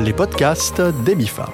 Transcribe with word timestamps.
les 0.00 0.12
podcasts 0.12 0.80
d'Ebifarm. 1.04 1.52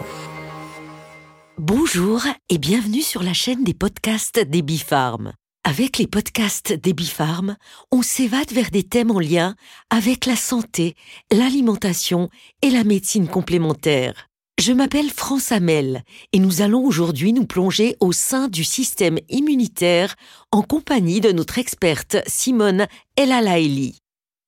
Bonjour 1.58 2.22
et 2.48 2.58
bienvenue 2.58 3.02
sur 3.02 3.22
la 3.22 3.32
chaîne 3.32 3.62
des 3.62 3.74
podcasts 3.74 4.40
d'Ebifarm. 4.40 5.32
Avec 5.64 5.98
les 5.98 6.08
podcasts 6.08 6.72
d'Ebifarm, 6.72 7.56
on 7.92 8.02
s'évade 8.02 8.50
vers 8.50 8.70
des 8.70 8.82
thèmes 8.82 9.12
en 9.12 9.20
lien 9.20 9.54
avec 9.90 10.26
la 10.26 10.34
santé, 10.34 10.96
l'alimentation 11.30 12.30
et 12.62 12.70
la 12.70 12.82
médecine 12.82 13.28
complémentaire. 13.28 14.28
Je 14.58 14.72
m'appelle 14.72 15.10
France 15.10 15.52
Hamel 15.52 16.02
et 16.32 16.38
nous 16.38 16.62
allons 16.62 16.84
aujourd'hui 16.84 17.32
nous 17.32 17.46
plonger 17.46 17.96
au 18.00 18.12
sein 18.12 18.48
du 18.48 18.64
système 18.64 19.18
immunitaire 19.28 20.16
en 20.50 20.62
compagnie 20.62 21.20
de 21.20 21.32
notre 21.32 21.58
experte 21.58 22.16
Simone 22.26 22.86
Elalaili. 23.16 24.01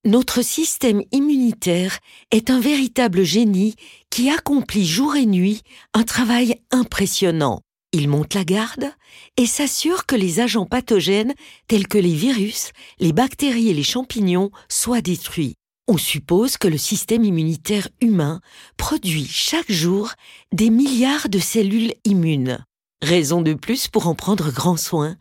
Notre 0.06 0.42
système 0.42 1.02
immunitaire 1.12 1.98
est 2.30 2.50
un 2.50 2.60
véritable 2.60 3.24
génie 3.24 3.74
qui 4.10 4.28
accomplit 4.28 4.86
jour 4.86 5.16
et 5.16 5.24
nuit 5.24 5.62
un 5.94 6.02
travail 6.02 6.60
impressionnant. 6.70 7.62
Il 7.92 8.08
monte 8.10 8.34
la 8.34 8.44
garde 8.44 8.90
et 9.38 9.46
s'assure 9.46 10.04
que 10.04 10.14
les 10.14 10.40
agents 10.40 10.66
pathogènes 10.66 11.32
tels 11.68 11.88
que 11.88 11.96
les 11.96 12.12
virus, 12.12 12.72
les 12.98 13.14
bactéries 13.14 13.70
et 13.70 13.74
les 13.74 13.82
champignons 13.82 14.50
soient 14.68 15.00
détruits. 15.00 15.54
On 15.88 15.96
suppose 15.96 16.58
que 16.58 16.68
le 16.68 16.76
système 16.76 17.24
immunitaire 17.24 17.88
humain 18.02 18.42
produit 18.76 19.26
chaque 19.26 19.72
jour 19.72 20.12
des 20.52 20.68
milliards 20.68 21.30
de 21.30 21.38
cellules 21.38 21.94
immunes. 22.04 22.62
Raison 23.00 23.40
de 23.40 23.54
plus 23.54 23.88
pour 23.88 24.06
en 24.06 24.14
prendre 24.14 24.50
grand 24.50 24.76
soin, 24.76 25.16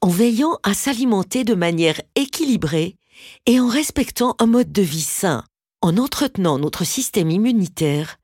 en 0.00 0.08
veillant 0.08 0.58
à 0.62 0.74
s'alimenter 0.74 1.42
de 1.42 1.54
manière 1.54 2.00
équilibrée 2.14 2.94
et 3.46 3.60
en 3.60 3.68
respectant 3.68 4.36
un 4.38 4.46
mode 4.46 4.72
de 4.72 4.82
vie 4.82 5.00
sain, 5.00 5.44
en 5.80 5.96
entretenant 5.96 6.58
notre 6.58 6.84
système 6.84 7.30
immunitaire, 7.30 8.18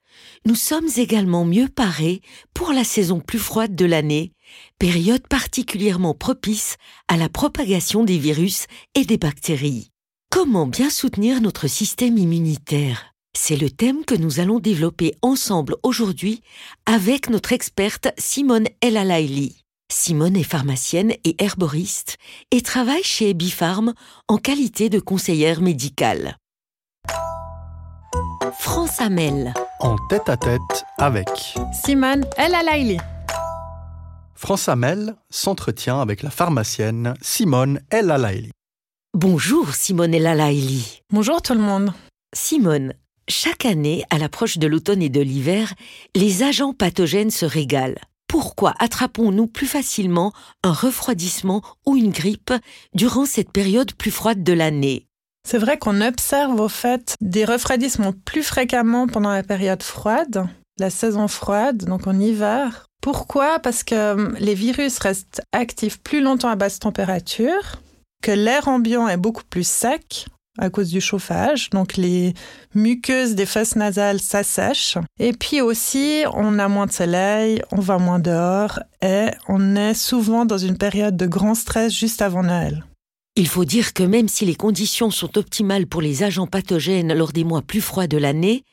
nous 0.47 0.55
sommes 0.55 0.89
également 0.97 1.45
mieux 1.45 1.69
parés 1.69 2.21
pour 2.53 2.73
la 2.73 2.85
saison 2.85 3.21
plus 3.21 3.39
froide 3.39 3.75
de 3.75 3.87
l'année, 3.87 4.33
période 4.79 5.27
particulièrement 5.27 6.15
propice 6.15 6.77
à 7.09 7.17
la 7.17 7.29
propagation 7.29 8.05
des 8.05 8.19
virus 8.19 8.67
et 8.95 9.05
des 9.05 9.19
bactéries. 9.19 9.91
Comment 10.31 10.67
bien 10.67 10.91
soutenir 10.91 11.41
notre 11.41 11.69
système 11.69 12.19
immunitaire? 12.19 13.15
C'est 13.37 13.57
le 13.57 13.71
thème 13.71 14.05
que 14.05 14.15
nous 14.15 14.39
allons 14.41 14.61
développer 14.61 15.15
ensemble 15.23 15.77
aujourd'hui 15.83 16.43
avec 16.87 17.29
notre 17.31 17.53
experte 17.53 18.09
Simone 18.19 18.69
Elalaili. 18.81 19.64
Simone 19.93 20.37
est 20.37 20.43
pharmacienne 20.43 21.13
et 21.25 21.43
herboriste 21.43 22.17
et 22.51 22.63
travaille 22.63 23.03
chez 23.03 23.31
Ebifarm 23.31 23.95
en 24.29 24.39
qualité 24.39 24.89
de 24.89 24.99
conseillère 24.99 25.61
médicale. 25.61 26.37
France 28.59 29.01
Amel. 29.01 29.55
En 29.81 29.97
tête 30.09 30.29
à 30.29 30.37
tête 30.37 30.85
avec 30.99 31.29
Simone 31.85 32.25
El 32.37 32.55
Alaili. 32.55 32.99
France 34.35 34.69
Hamel 34.69 35.17
s'entretient 35.31 36.01
avec 36.01 36.23
la 36.23 36.31
pharmacienne 36.31 37.15
Simone 37.21 37.81
El 37.91 38.11
Alaili. 38.11 38.51
Bonjour 39.15 39.75
Simone 39.75 40.13
Elalaili. 40.13 41.03
Bonjour 41.11 41.41
tout 41.41 41.55
le 41.55 41.61
monde. 41.61 41.93
Simone, 42.35 42.95
chaque 43.29 43.65
année, 43.65 44.05
à 44.11 44.19
l'approche 44.19 44.59
de 44.59 44.67
l'automne 44.67 45.03
et 45.03 45.09
de 45.09 45.21
l'hiver, 45.21 45.73
les 46.17 46.43
agents 46.43 46.73
pathogènes 46.73 47.31
se 47.31 47.47
régalent. 47.47 48.01
Pourquoi 48.35 48.75
attrapons-nous 48.81 49.47
plus 49.47 49.69
facilement 49.69 50.33
un 50.65 50.73
refroidissement 50.73 51.63
ou 51.87 51.95
une 51.95 52.11
grippe 52.11 52.53
durant 52.93 53.27
cette 53.27 53.53
période 53.53 53.93
plus 53.93 54.11
froide 54.11 54.43
de 54.43 54.53
l'année? 54.53 55.07
C'est 55.47 55.59
vrai 55.59 55.79
qu'on 55.79 56.01
observe 56.01 56.59
au 56.59 56.69
fait 56.69 57.15
des 57.21 57.45
refroidissements 57.45 58.13
plus 58.25 58.43
fréquemment 58.43 59.07
pendant 59.07 59.31
la 59.31 59.45
période 59.45 59.85
froide, 59.85 60.49
la 60.81 60.91
saison 60.91 61.29
froide, 61.29 61.85
donc 61.85 62.09
en 62.09 62.19
hiver. 62.19 62.87
Pourquoi? 63.01 63.61
Parce 63.61 63.85
que 63.85 64.15
hum, 64.15 64.37
les 64.41 64.57
virus 64.57 64.99
restent 64.99 65.43
actifs 65.53 66.01
plus 66.03 66.21
longtemps 66.21 66.49
à 66.49 66.57
basse 66.57 66.81
température, 66.81 67.81
que 68.21 68.33
l'air 68.33 68.67
ambiant 68.67 69.07
est 69.07 69.17
beaucoup 69.17 69.45
plus 69.49 69.65
sec 69.65 70.27
à 70.59 70.71
cause 70.71 70.91
du 70.91 71.01
chauffage, 71.01 71.71
donc 71.71 71.97
les 71.97 72.35
muqueuses 72.75 73.35
des 73.35 73.47
fosses 73.47 73.77
nasales 73.77 74.21
s'assèchent. 74.21 74.99
Et 75.19 75.33
puis 75.33 75.61
aussi, 75.61 76.23
on 76.33 76.59
a 76.59 76.69
moins 76.69 76.87
de 76.87 76.93
soleil, 76.93 77.63
on 77.73 77.81
va 77.81 77.99
moins 77.99 78.21
dehors 78.21 78.79
et 79.03 79.27
on 79.49 79.77
est 79.77 79.95
souvent 79.95 80.45
dans 80.45 80.59
une 80.59 80.79
période 80.79 81.17
de 81.17 81.27
grand 81.27 81.55
stress 81.55 81.93
juste 81.93 82.23
avant 82.23 82.43
Noël. 82.43 82.85
Il 83.37 83.49
faut 83.49 83.65
dire 83.65 83.95
que 83.95 84.05
même 84.05 84.29
si 84.29 84.47
les 84.47 84.55
conditions 84.55 85.11
sont 85.11 85.37
optimales 85.39 85.89
pour 85.89 86.01
les 86.01 86.23
agents 86.23 86.47
pathogènes 86.47 87.13
lors 87.15 87.33
des 87.33 87.43
mois 87.43 87.63
plus 87.63 87.81
froids 87.81 88.07
de 88.07 88.17
l'année, 88.17 88.65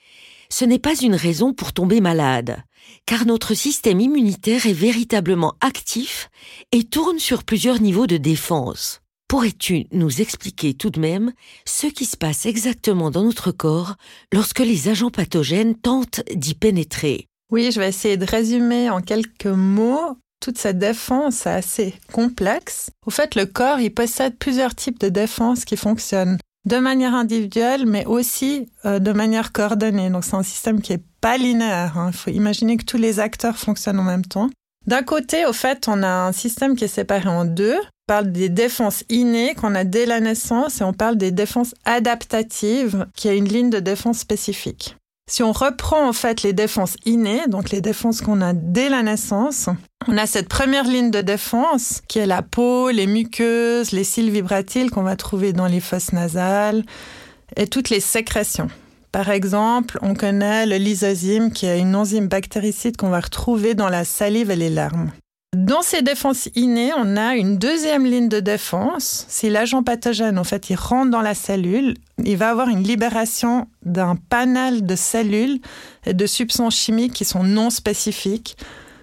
ce 0.50 0.66
n'est 0.66 0.80
pas 0.80 0.96
une 0.96 1.16
raison 1.16 1.54
pour 1.54 1.74
tomber 1.74 2.00
malade, 2.00 2.58
car 3.08 3.26
notre 3.26 3.56
système 3.56 4.00
immunitaire 4.00 4.68
est 4.68 4.74
véritablement 4.74 5.56
actif 5.62 6.30
et 6.72 6.84
tourne 6.84 7.18
sur 7.18 7.44
plusieurs 7.44 7.82
niveaux 7.82 8.06
de 8.06 8.18
défense. 8.18 9.01
Pourrais-tu 9.32 9.86
nous 9.94 10.20
expliquer 10.20 10.74
tout 10.74 10.90
de 10.90 11.00
même 11.00 11.32
ce 11.64 11.88
qui 11.88 12.04
se 12.04 12.18
passe 12.18 12.46
exactement 12.46 13.12
dans 13.12 13.24
notre 13.24 13.54
corps 13.54 13.96
lorsque 14.34 14.60
les 14.60 14.90
agents 14.90 15.10
pathogènes 15.10 15.74
tentent 15.74 16.20
d'y 16.36 16.54
pénétrer? 16.54 17.30
Oui, 17.50 17.72
je 17.72 17.80
vais 17.80 17.88
essayer 17.88 18.18
de 18.18 18.26
résumer 18.26 18.90
en 18.90 19.00
quelques 19.00 19.46
mots. 19.46 20.18
Toute 20.42 20.58
cette 20.58 20.80
défense 20.80 21.48
assez 21.48 21.94
complexe. 22.12 22.90
Au 23.06 23.10
fait, 23.10 23.36
le 23.36 23.46
corps, 23.46 23.80
il 23.80 23.94
possède 23.94 24.36
plusieurs 24.38 24.76
types 24.76 25.00
de 25.00 25.08
défense 25.08 25.64
qui 25.64 25.78
fonctionnent 25.78 26.38
de 26.68 26.78
manière 26.80 27.16
individuelle, 27.16 27.86
mais 27.86 28.06
aussi 28.06 28.68
euh, 28.84 29.00
de 29.00 29.14
manière 29.14 29.54
coordonnée. 29.54 30.10
Donc, 30.10 30.26
c'est 30.26 30.36
un 30.36 30.44
système 30.44 30.82
qui 30.82 30.92
est 30.92 31.04
pas 31.22 31.38
linéaire. 31.38 31.98
hein. 31.98 32.10
Il 32.12 32.18
faut 32.18 32.32
imaginer 32.32 32.76
que 32.76 32.84
tous 32.84 32.98
les 32.98 33.22
acteurs 33.22 33.58
fonctionnent 33.58 34.00
en 34.00 34.04
même 34.04 34.26
temps. 34.26 34.50
D'un 34.88 35.04
côté, 35.04 35.46
au 35.46 35.54
fait, 35.54 35.88
on 35.88 36.04
a 36.04 36.28
un 36.28 36.32
système 36.34 36.76
qui 36.76 36.84
est 36.84 36.90
séparé 36.90 37.30
en 37.30 37.46
deux. 37.46 37.78
On 38.12 38.16
parle 38.16 38.34
des 38.34 38.50
défenses 38.50 39.06
innées 39.08 39.56
qu'on 39.56 39.74
a 39.74 39.86
dès 39.86 40.06
la 40.06 40.20
naissance 40.20 40.82
et 40.82 40.84
on 40.84 40.92
parle 40.92 41.16
des 41.16 41.32
défenses 41.32 41.74
adaptatives 41.86 43.08
qui 43.16 43.30
a 43.30 43.34
une 43.34 43.48
ligne 43.48 43.70
de 43.70 43.80
défense 43.80 44.18
spécifique. 44.20 44.98
Si 45.32 45.44
on 45.44 45.54
reprend 45.54 46.10
en 46.10 46.12
fait 46.12 46.44
les 46.44 46.52
défenses 46.52 46.98
innées, 47.06 47.48
donc 47.48 47.70
les 47.70 47.80
défenses 47.80 48.20
qu'on 48.20 48.42
a 48.42 48.52
dès 48.52 48.90
la 48.90 49.02
naissance, 49.02 49.70
on 50.10 50.18
a 50.18 50.26
cette 50.26 50.50
première 50.50 50.84
ligne 50.84 51.10
de 51.10 51.22
défense 51.22 52.02
qui 52.10 52.20
est 52.20 52.26
la 52.26 52.42
peau, 52.42 52.90
les 52.90 53.08
muqueuses, 53.08 53.94
les 53.94 54.04
cils 54.04 54.30
vibratiles 54.30 54.92
qu'on 54.92 55.04
va 55.04 55.16
trouver 55.16 55.54
dans 55.54 55.68
les 55.68 55.80
fosses 55.80 56.12
nasales 56.12 56.84
et 57.56 57.68
toutes 57.68 57.90
les 57.90 58.02
sécrétions. 58.02 58.68
Par 59.14 59.30
exemple, 59.30 59.98
on 60.02 60.16
connaît 60.16 60.66
le 60.66 60.76
lysozyme 60.76 61.50
qui 61.54 61.66
est 61.66 61.80
une 61.80 61.96
enzyme 61.96 62.28
bactéricide 62.28 62.98
qu'on 62.98 63.08
va 63.08 63.22
retrouver 63.22 63.74
dans 63.74 63.88
la 63.88 64.04
salive 64.04 64.52
et 64.52 64.58
les 64.58 64.70
larmes. 64.70 65.12
Dans 65.56 65.82
ces 65.82 66.02
défenses 66.02 66.48
innées, 66.56 66.94
on 66.96 67.18
a 67.18 67.36
une 67.36 67.58
deuxième 67.58 68.06
ligne 68.06 68.30
de 68.30 68.40
défense. 68.40 69.26
Si 69.28 69.50
l'agent 69.50 69.84
pathogène, 69.84 70.40
en 70.40 70.46
fait, 70.46 70.70
il 70.70 70.76
rentre 70.76 71.12
dans 71.12 71.22
la 71.22 71.34
cellule, 71.34 71.96
il 72.24 72.38
va 72.38 72.52
avoir 72.52 72.70
une 72.70 72.84
libération 72.84 73.68
d'un 73.84 74.16
panel 74.16 74.86
de 74.86 74.96
cellules 74.96 75.60
et 76.06 76.14
de 76.14 76.26
substances 76.26 76.78
chimiques 76.78 77.14
qui 77.14 77.26
sont 77.26 77.44
non 77.44 77.70
spécifiques, 77.70 78.56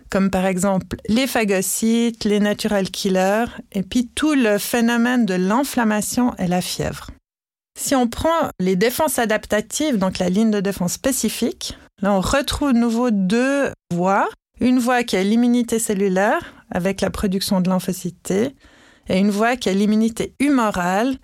comme 0.09 0.31
par 0.31 0.47
exemple 0.47 0.97
les 1.07 1.27
phagocytes, 1.27 2.25
les 2.25 2.41
natural 2.41 2.91
killers, 2.91 3.45
et 3.73 3.83
puis 3.83 4.09
tout 4.09 4.33
le 4.33 4.57
phénomène 4.57 5.27
de 5.27 5.35
l'inflammation 5.35 6.35
et 6.37 6.47
la 6.47 6.63
fièvre. 6.63 7.09
Si 7.79 7.95
on 7.95 8.09
prend 8.09 8.51
les 8.59 8.75
défenses 8.75 9.19
adaptatives, 9.19 9.99
donc 9.99 10.19
la 10.19 10.31
ligne 10.31 10.51
de 10.51 10.61
défense 10.61 10.95
spécifique, 10.95 11.77
là 12.01 12.15
on 12.15 12.21
retrouve 12.21 12.73
de 12.73 12.79
nouveau 12.79 13.11
deux 13.11 13.71
voies. 13.93 14.29
Une 14.61 14.81
voie 14.81 15.05
qui 15.05 15.15
est 15.15 15.23
l'immunité 15.23 15.79
cellulaire 15.79 16.53
avec 16.73 17.01
la 17.01 17.11
production 17.11 17.61
de 17.61 17.69
lymphocytes 17.69 18.23
T 18.25 18.57
et 19.09 19.19
une 19.19 19.31
voie 19.31 19.55
qui 19.55 19.69
est 19.69 19.75
l'immunité 19.75 20.35
humorale 20.41 21.17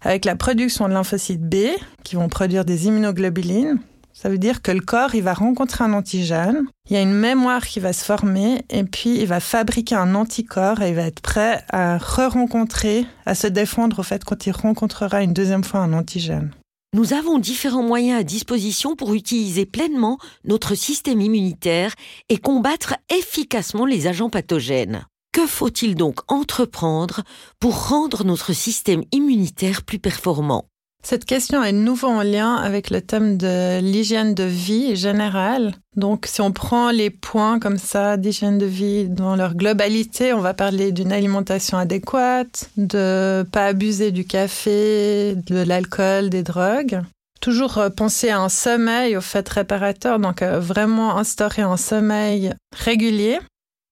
avec 0.00 0.24
la 0.24 0.36
production 0.36 0.88
de 0.88 0.94
lymphocytes 0.94 1.42
B 1.42 1.56
qui 2.02 2.16
vont 2.16 2.30
produire 2.30 2.64
des 2.64 2.86
immunoglobulines. 2.86 3.78
Ça 4.14 4.30
veut 4.30 4.38
dire 4.38 4.62
que 4.62 4.72
le 4.72 4.80
corps, 4.80 5.14
il 5.14 5.22
va 5.22 5.34
rencontrer 5.34 5.84
un 5.84 5.92
antigène, 5.92 6.64
il 6.88 6.94
y 6.94 6.96
a 6.96 7.02
une 7.02 7.12
mémoire 7.12 7.66
qui 7.66 7.78
va 7.78 7.92
se 7.92 8.04
former 8.04 8.64
et 8.70 8.82
puis 8.84 9.20
il 9.20 9.26
va 9.26 9.38
fabriquer 9.38 9.94
un 9.94 10.14
anticorps 10.14 10.80
et 10.80 10.88
il 10.88 10.94
va 10.96 11.02
être 11.02 11.20
prêt 11.20 11.62
à 11.68 11.98
re-rencontrer, 11.98 13.06
à 13.26 13.34
se 13.34 13.46
défendre 13.46 13.98
au 13.98 14.02
fait 14.02 14.24
quand 14.24 14.46
il 14.46 14.52
rencontrera 14.52 15.22
une 15.22 15.34
deuxième 15.34 15.62
fois 15.62 15.80
un 15.80 15.92
antigène. 15.92 16.52
Nous 16.94 17.12
avons 17.12 17.38
différents 17.38 17.82
moyens 17.82 18.18
à 18.18 18.22
disposition 18.22 18.96
pour 18.96 19.12
utiliser 19.12 19.66
pleinement 19.66 20.16
notre 20.44 20.74
système 20.74 21.20
immunitaire 21.20 21.92
et 22.30 22.38
combattre 22.38 22.94
efficacement 23.10 23.84
les 23.84 24.06
agents 24.06 24.30
pathogènes. 24.30 25.06
Que 25.30 25.46
faut-il 25.46 25.96
donc 25.96 26.20
entreprendre 26.32 27.24
pour 27.60 27.88
rendre 27.88 28.24
notre 28.24 28.54
système 28.54 29.04
immunitaire 29.12 29.82
plus 29.82 29.98
performant? 29.98 30.64
Cette 31.02 31.24
question 31.24 31.62
est 31.62 31.72
de 31.72 31.78
nouveau 31.78 32.08
en 32.08 32.22
lien 32.22 32.56
avec 32.56 32.90
le 32.90 33.00
thème 33.00 33.38
de 33.38 33.80
l'hygiène 33.80 34.34
de 34.34 34.44
vie 34.44 34.96
générale. 34.96 35.72
Donc, 35.96 36.26
si 36.26 36.40
on 36.40 36.52
prend 36.52 36.90
les 36.90 37.08
points 37.08 37.60
comme 37.60 37.78
ça 37.78 38.16
d'hygiène 38.16 38.58
de 38.58 38.66
vie 38.66 39.08
dans 39.08 39.36
leur 39.36 39.54
globalité, 39.54 40.32
on 40.32 40.40
va 40.40 40.54
parler 40.54 40.92
d'une 40.92 41.12
alimentation 41.12 41.78
adéquate, 41.78 42.70
de 42.76 43.46
pas 43.50 43.66
abuser 43.66 44.10
du 44.10 44.26
café, 44.26 45.34
de 45.46 45.62
l'alcool, 45.62 46.30
des 46.30 46.42
drogues. 46.42 47.00
Toujours 47.40 47.78
euh, 47.78 47.88
penser 47.88 48.30
à 48.30 48.40
un 48.40 48.48
sommeil, 48.48 49.16
au 49.16 49.20
fait 49.20 49.48
réparateur, 49.48 50.18
donc 50.18 50.42
euh, 50.42 50.58
vraiment 50.58 51.16
instaurer 51.16 51.62
un 51.62 51.76
sommeil 51.76 52.52
régulier. 52.76 53.38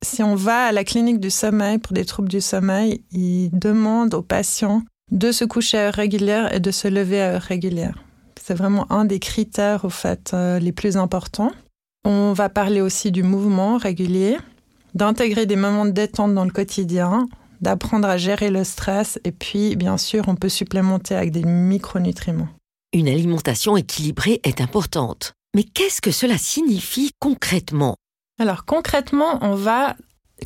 Si 0.05 0.23
on 0.23 0.35
va 0.35 0.67
à 0.67 0.73
la 0.73 0.85
clinique 0.85 1.21
du 1.21 1.31
sommeil 1.31 1.79
pour 1.79 1.93
des 1.93 2.05
troubles 2.05 2.29
du 2.29 2.41
sommeil, 2.41 3.05
ils 3.13 3.51
demandent 3.53 4.15
aux 4.15 4.23
patients 4.23 4.83
de 5.11 5.33
se 5.33 5.45
coucher 5.45 5.79
à 5.79 5.87
heure 5.87 5.95
régulière 5.95 6.53
et 6.53 6.61
de 6.61 6.71
se 6.71 6.89
lever 6.89 7.21
à 7.21 7.33
heure 7.35 7.43
régulière. 7.43 8.05
C'est 8.41 8.55
vraiment 8.55 8.91
un 8.93 9.05
des 9.05 9.19
critères, 9.19 9.85
au 9.85 9.91
fait, 9.91 10.33
euh, 10.35 10.59
les 10.59 10.73
plus 10.73 10.97
importants. 10.97 11.53
On 12.05 12.33
va 12.33 12.49
parler 12.49 12.81
aussi 12.81 13.11
du 13.11 13.23
mouvement 13.23 13.79
régulier, 13.79 14.37
d'intégrer 14.95 15.47
des 15.47 15.57
moments 15.57 15.87
de 15.87 15.91
détente 15.91 16.35
dans 16.35 16.45
le 16.45 16.51
quotidien, 16.51 17.29
d'apprendre 17.61 18.09
à 18.09 18.17
gérer 18.17 18.51
le 18.51 18.65
stress 18.65 19.19
et 19.25 19.33
puis, 19.33 19.77
bien 19.77 19.99
sûr, 19.99 20.25
on 20.29 20.37
peut 20.37 20.49
supplémenter 20.49 21.15
avec 21.15 21.33
des 21.33 21.45
micronutriments. 21.45 22.49
Une 22.93 23.09
alimentation 23.09 23.77
équilibrée 23.77 24.41
est 24.45 24.61
importante. 24.61 25.33
Mais 25.55 25.65
qu'est-ce 25.65 26.01
que 26.01 26.11
cela 26.11 26.39
signifie 26.39 27.11
concrètement? 27.19 27.97
Alors 28.39 28.65
concrètement, 28.65 29.39
on 29.41 29.55
va 29.55 29.97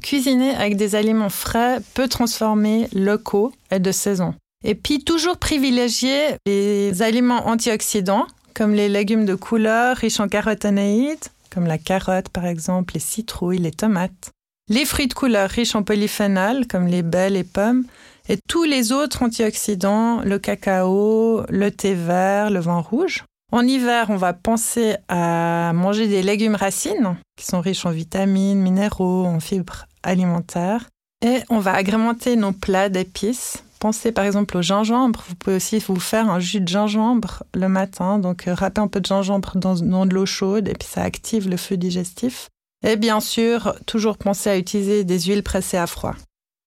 cuisiner 0.02 0.54
avec 0.54 0.76
des 0.76 0.94
aliments 0.94 1.28
frais, 1.28 1.80
peu 1.94 2.08
transformés, 2.08 2.88
locaux 2.92 3.52
et 3.70 3.80
de 3.80 3.92
saison. 3.92 4.34
Et 4.64 4.74
puis 4.74 5.02
toujours 5.02 5.38
privilégier 5.38 6.36
les 6.46 7.02
aliments 7.02 7.48
antioxydants, 7.48 8.26
comme 8.54 8.74
les 8.74 8.88
légumes 8.88 9.24
de 9.24 9.34
couleur 9.34 9.96
riches 9.96 10.20
en 10.20 10.28
caroténoïdes, 10.28 11.28
comme 11.50 11.66
la 11.66 11.78
carotte 11.78 12.28
par 12.28 12.46
exemple, 12.46 12.94
les 12.94 13.00
citrouilles, 13.00 13.58
les 13.58 13.72
tomates. 13.72 14.30
Les 14.68 14.84
fruits 14.84 15.08
de 15.08 15.14
couleur 15.14 15.48
riches 15.48 15.74
en 15.74 15.82
polyphénol, 15.82 16.66
comme 16.66 16.86
les 16.86 17.02
baies, 17.02 17.30
les 17.30 17.44
pommes, 17.44 17.84
et 18.28 18.38
tous 18.48 18.64
les 18.64 18.92
autres 18.92 19.24
antioxydants, 19.24 20.20
le 20.20 20.38
cacao, 20.38 21.44
le 21.48 21.70
thé 21.70 21.94
vert, 21.94 22.50
le 22.50 22.60
vin 22.60 22.78
rouge. 22.78 23.24
En 23.50 23.66
hiver, 23.66 24.06
on 24.10 24.16
va 24.16 24.32
penser 24.32 24.94
à 25.08 25.72
manger 25.74 26.06
des 26.06 26.22
légumes 26.22 26.54
racines, 26.54 27.16
qui 27.36 27.46
sont 27.46 27.60
riches 27.60 27.84
en 27.84 27.90
vitamines, 27.90 28.60
minéraux, 28.60 29.24
en 29.24 29.40
fibres 29.40 29.86
alimentaires. 30.04 30.88
Et 31.24 31.40
on 31.48 31.58
va 31.58 31.74
agrémenter 31.74 32.36
nos 32.36 32.52
plats 32.52 32.88
d'épices. 32.88 33.64
Pensez 33.80 34.12
par 34.12 34.26
exemple 34.26 34.58
au 34.58 34.62
gingembre. 34.62 35.24
Vous 35.26 35.34
pouvez 35.34 35.56
aussi 35.56 35.78
vous 35.78 35.98
faire 35.98 36.28
un 36.28 36.38
jus 36.38 36.60
de 36.60 36.68
gingembre 36.68 37.42
le 37.54 37.66
matin. 37.66 38.18
Donc, 38.18 38.46
euh, 38.46 38.54
râpez 38.54 38.80
un 38.80 38.88
peu 38.88 39.00
de 39.00 39.06
gingembre 39.06 39.56
dans, 39.56 39.74
dans 39.74 40.04
de 40.04 40.14
l'eau 40.14 40.26
chaude 40.26 40.68
et 40.68 40.74
puis 40.74 40.86
ça 40.86 41.02
active 41.02 41.48
le 41.48 41.56
feu 41.56 41.78
digestif. 41.78 42.50
Et 42.86 42.96
bien 42.96 43.20
sûr, 43.20 43.74
toujours 43.86 44.18
penser 44.18 44.50
à 44.50 44.58
utiliser 44.58 45.04
des 45.04 45.20
huiles 45.20 45.42
pressées 45.42 45.78
à 45.78 45.86
froid. 45.86 46.14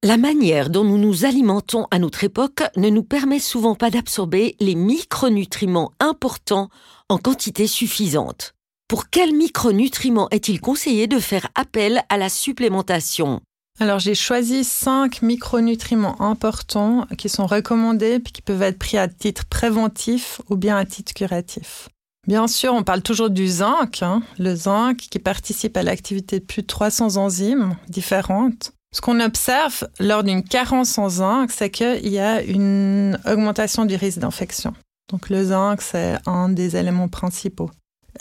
La 0.03 0.17
manière 0.17 0.69
dont 0.69 0.83
nous 0.83 0.97
nous 0.97 1.23
alimentons 1.23 1.87
à 1.91 1.99
notre 1.99 2.23
époque 2.23 2.63
ne 2.75 2.89
nous 2.89 3.03
permet 3.03 3.39
souvent 3.39 3.75
pas 3.75 3.91
d'absorber 3.91 4.55
les 4.59 4.75
micronutriments 4.75 5.93
importants 5.99 6.69
en 7.09 7.17
quantité 7.19 7.67
suffisante. 7.67 8.53
Pour 8.89 9.09
quels 9.09 9.33
micronutriments 9.33 10.29
est-il 10.31 10.59
conseillé 10.59 11.07
de 11.07 11.19
faire 11.19 11.47
appel 11.55 12.03
à 12.09 12.17
la 12.17 12.29
supplémentation? 12.29 13.39
Alors 13.79 13.99
j'ai 13.99 14.15
choisi 14.15 14.63
cinq 14.63 15.21
micronutriments 15.21 16.21
importants 16.21 17.07
qui 17.17 17.27
sont 17.27 17.47
recommandés 17.47 18.15
et 18.15 18.21
qui 18.21 18.41
peuvent 18.41 18.61
être 18.61 18.77
pris 18.77 18.97
à 18.97 19.07
titre 19.07 19.45
préventif 19.45 20.41
ou 20.49 20.55
bien 20.55 20.77
à 20.77 20.85
titre 20.85 21.13
curatif. 21.13 21.89
Bien 22.27 22.47
sûr, 22.47 22.73
on 22.73 22.83
parle 22.83 23.01
toujours 23.01 23.29
du 23.29 23.47
zinc, 23.47 24.01
hein. 24.01 24.21
le 24.39 24.55
zinc 24.55 24.95
qui 24.95 25.19
participe 25.19 25.75
à 25.75 25.83
l'activité 25.83 26.39
de 26.39 26.45
plus 26.45 26.61
de 26.61 26.67
300 26.67 27.17
enzymes 27.17 27.75
différentes. 27.89 28.71
Ce 28.93 29.01
qu'on 29.01 29.19
observe 29.19 29.89
lors 29.99 30.23
d'une 30.23 30.43
carence 30.43 30.97
en 30.97 31.09
zinc, 31.09 31.51
c'est 31.51 31.71
qu'il 31.71 32.07
y 32.07 32.19
a 32.19 32.41
une 32.43 33.19
augmentation 33.25 33.85
du 33.85 33.95
risque 33.95 34.19
d'infection. 34.19 34.73
Donc 35.09 35.29
le 35.29 35.43
zinc, 35.45 35.81
c'est 35.81 36.15
un 36.25 36.47
des 36.47 36.77
éléments 36.77 37.09
principaux. 37.09 37.71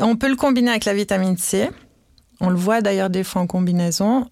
On 0.01 0.17
peut 0.17 0.29
le 0.29 0.37
combiner 0.37 0.71
avec 0.71 0.87
la 0.87 0.95
vitamine 0.95 1.37
C. 1.37 1.71
On 2.41 2.49
le 2.49 2.57
voit 2.57 2.81
d'ailleurs 2.81 3.11
des 3.11 3.23
fois 3.23 3.43
en 3.43 3.47
combinaison, 3.47 4.27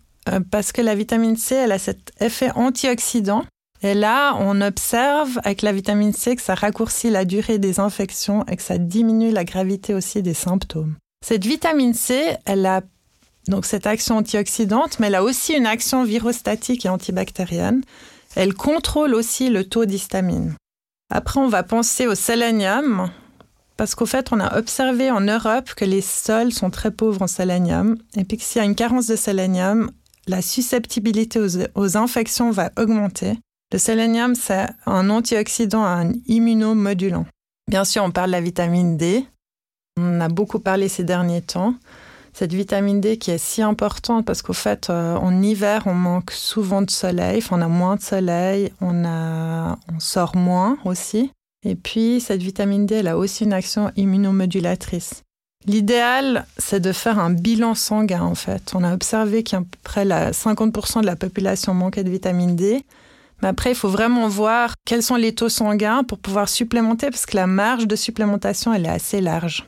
parce 0.50 0.72
que 0.72 0.82
la 0.82 0.94
vitamine 0.94 1.36
C, 1.36 1.54
elle 1.54 1.72
a 1.72 1.78
cet 1.78 2.12
effet 2.20 2.50
antioxydant. 2.54 3.44
Et 3.82 3.94
là, 3.94 4.34
on 4.38 4.60
observe 4.60 5.40
avec 5.42 5.62
la 5.62 5.72
vitamine 5.72 6.12
C 6.12 6.36
que 6.36 6.42
ça 6.42 6.54
raccourcit 6.54 7.08
la 7.08 7.24
durée 7.24 7.58
des 7.58 7.80
infections 7.80 8.44
et 8.46 8.56
que 8.56 8.62
ça 8.62 8.76
diminue 8.76 9.30
la 9.30 9.44
gravité 9.44 9.94
aussi 9.94 10.22
des 10.22 10.34
symptômes. 10.34 10.96
Cette 11.24 11.46
vitamine 11.46 11.94
C, 11.94 12.36
elle 12.44 12.66
a 12.66 12.82
donc 13.48 13.64
cette 13.64 13.86
action 13.86 14.18
antioxydante, 14.18 15.00
mais 15.00 15.06
elle 15.06 15.14
a 15.14 15.22
aussi 15.22 15.54
une 15.54 15.66
action 15.66 16.04
virostatique 16.04 16.84
et 16.84 16.90
antibactérienne. 16.90 17.82
Elle 18.36 18.54
contrôle 18.54 19.14
aussi 19.14 19.48
le 19.48 19.64
taux 19.64 19.86
d'histamine. 19.86 20.54
Après, 21.10 21.40
on 21.40 21.48
va 21.48 21.62
penser 21.62 22.06
au 22.06 22.14
sélénium, 22.14 23.10
parce 23.76 23.94
qu'au 23.94 24.06
fait, 24.06 24.28
on 24.30 24.40
a 24.40 24.58
observé 24.58 25.10
en 25.10 25.20
Europe 25.20 25.74
que 25.74 25.84
les 25.84 26.02
sols 26.02 26.52
sont 26.52 26.70
très 26.70 26.90
pauvres 26.90 27.22
en 27.22 27.26
sélénium, 27.26 27.96
et 28.16 28.24
puis 28.24 28.36
que 28.36 28.44
s'il 28.44 28.60
y 28.60 28.62
a 28.62 28.68
une 28.68 28.74
carence 28.76 29.06
de 29.06 29.16
sélénium, 29.16 29.90
la 30.30 30.42
susceptibilité 30.42 31.40
aux, 31.74 31.96
infections 31.96 32.50
va 32.50 32.70
augmenter. 32.78 33.34
Le 33.72 33.78
sélénium, 33.78 34.34
c'est 34.34 34.66
un 34.86 35.10
antioxydant, 35.10 35.84
un 35.84 36.12
immunomodulant. 36.26 37.26
Bien 37.68 37.84
sûr, 37.84 38.02
on 38.02 38.10
parle 38.10 38.30
de 38.30 38.32
la 38.32 38.40
vitamine 38.40 38.96
D. 38.96 39.24
On 39.98 40.20
a 40.20 40.28
beaucoup 40.28 40.60
parlé 40.60 40.88
ces 40.88 41.04
derniers 41.04 41.42
temps 41.42 41.74
cette 42.32 42.52
vitamine 42.52 43.00
D 43.00 43.16
qui 43.18 43.32
est 43.32 43.38
si 43.38 43.60
importante 43.60 44.24
parce 44.24 44.40
qu'au 44.40 44.52
fait, 44.52 44.88
euh, 44.88 45.16
en 45.16 45.42
hiver, 45.42 45.82
on 45.86 45.94
manque 45.94 46.30
souvent 46.30 46.80
de 46.80 46.90
soleil, 46.90 47.42
on 47.50 47.60
a 47.60 47.68
moins 47.68 47.96
de 47.96 48.02
soleil, 48.02 48.72
on, 48.80 49.04
on 49.04 49.98
sort 49.98 50.36
moins 50.36 50.78
aussi. 50.84 51.32
Et 51.64 51.74
puis, 51.74 52.20
cette 52.20 52.42
vitamine 52.42 52.86
D, 52.86 52.96
elle 52.96 53.08
a 53.08 53.18
aussi 53.18 53.44
une 53.44 53.52
action 53.52 53.90
immunomodulatrice. 53.96 55.22
L'idéal, 55.66 56.46
c'est 56.56 56.80
de 56.80 56.92
faire 56.92 57.18
un 57.18 57.30
bilan 57.30 57.74
sanguin, 57.74 58.22
en 58.22 58.34
fait. 58.34 58.72
On 58.74 58.82
a 58.82 58.94
observé 58.94 59.42
qu'à 59.42 59.58
peu 59.58 59.78
près 59.82 60.04
50% 60.04 61.02
de 61.02 61.06
la 61.06 61.16
population 61.16 61.74
manquait 61.74 62.04
de 62.04 62.10
vitamine 62.10 62.56
D. 62.56 62.82
Mais 63.42 63.48
après, 63.48 63.70
il 63.72 63.76
faut 63.76 63.88
vraiment 63.88 64.28
voir 64.28 64.74
quels 64.86 65.02
sont 65.02 65.16
les 65.16 65.34
taux 65.34 65.48
sanguins 65.48 66.02
pour 66.02 66.18
pouvoir 66.18 66.48
supplémenter, 66.48 67.10
parce 67.10 67.26
que 67.26 67.36
la 67.36 67.46
marge 67.46 67.86
de 67.86 67.96
supplémentation, 67.96 68.72
elle 68.72 68.86
est 68.86 68.90
assez 68.90 69.20
large. 69.20 69.66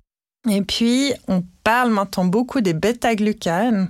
Et 0.50 0.62
puis, 0.62 1.12
on 1.28 1.42
parle 1.62 1.90
maintenant 1.90 2.24
beaucoup 2.24 2.60
des 2.60 2.74
bêta-glucanes. 2.74 3.88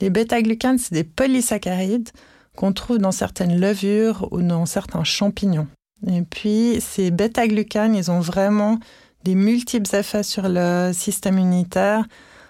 Les 0.00 0.10
bêta-glucanes, 0.10 0.78
c'est 0.78 0.94
des 0.94 1.04
polysaccharides 1.04 2.10
qu'on 2.56 2.72
trouve 2.72 2.98
dans 2.98 3.12
certaines 3.12 3.60
levures 3.60 4.28
ou 4.32 4.42
dans 4.42 4.66
certains 4.66 5.04
champignons. 5.04 5.68
Et 6.06 6.22
puis, 6.22 6.80
ces 6.80 7.10
bêta-glucanes, 7.10 7.94
ils 7.94 8.10
ont 8.10 8.20
vraiment 8.20 8.78
des 9.24 9.34
multiples 9.34 9.94
effets 9.94 10.22
sur 10.22 10.48
le 10.48 10.92
système 10.92 11.38
immunitaire, 11.38 12.04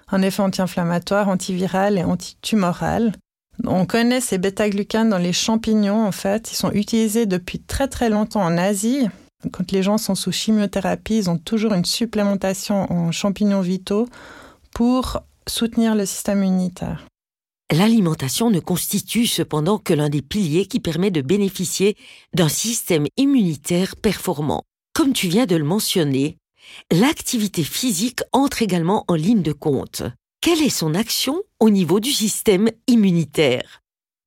un 0.08 0.22
effet 0.22 0.42
anti-inflammatoire, 0.42 1.28
antiviral 1.28 1.98
et 1.98 2.04
antitumoral. 2.04 3.12
On 3.64 3.86
connaît 3.86 4.20
ces 4.20 4.38
bêta-glucanes 4.38 5.10
dans 5.10 5.18
les 5.18 5.32
champignons, 5.32 6.06
en 6.06 6.12
fait. 6.12 6.52
Ils 6.52 6.56
sont 6.56 6.72
utilisés 6.72 7.26
depuis 7.26 7.60
très 7.60 7.88
très 7.88 8.08
longtemps 8.08 8.42
en 8.42 8.56
Asie, 8.56 9.08
quand 9.50 9.72
les 9.72 9.82
gens 9.82 9.98
sont 9.98 10.14
sous 10.14 10.30
chimiothérapie, 10.30 11.16
ils 11.16 11.30
ont 11.30 11.38
toujours 11.38 11.74
une 11.74 11.84
supplémentation 11.84 12.90
en 12.92 13.10
champignons 13.10 13.60
vitaux 13.60 14.08
pour 14.74 15.22
soutenir 15.48 15.94
le 15.94 16.06
système 16.06 16.44
immunitaire. 16.44 17.06
L'alimentation 17.72 18.50
ne 18.50 18.60
constitue 18.60 19.26
cependant 19.26 19.78
que 19.78 19.94
l'un 19.94 20.10
des 20.10 20.22
piliers 20.22 20.66
qui 20.66 20.78
permet 20.78 21.10
de 21.10 21.22
bénéficier 21.22 21.96
d'un 22.34 22.48
système 22.48 23.06
immunitaire 23.16 23.96
performant. 23.96 24.62
Comme 24.94 25.14
tu 25.14 25.28
viens 25.28 25.46
de 25.46 25.56
le 25.56 25.64
mentionner, 25.64 26.36
l'activité 26.90 27.64
physique 27.64 28.20
entre 28.32 28.62
également 28.62 29.04
en 29.08 29.14
ligne 29.14 29.42
de 29.42 29.52
compte. 29.52 30.02
Quelle 30.40 30.62
est 30.62 30.70
son 30.70 30.94
action 30.94 31.40
au 31.60 31.70
niveau 31.70 32.00
du 32.00 32.10
système 32.10 32.68
immunitaire? 32.88 33.82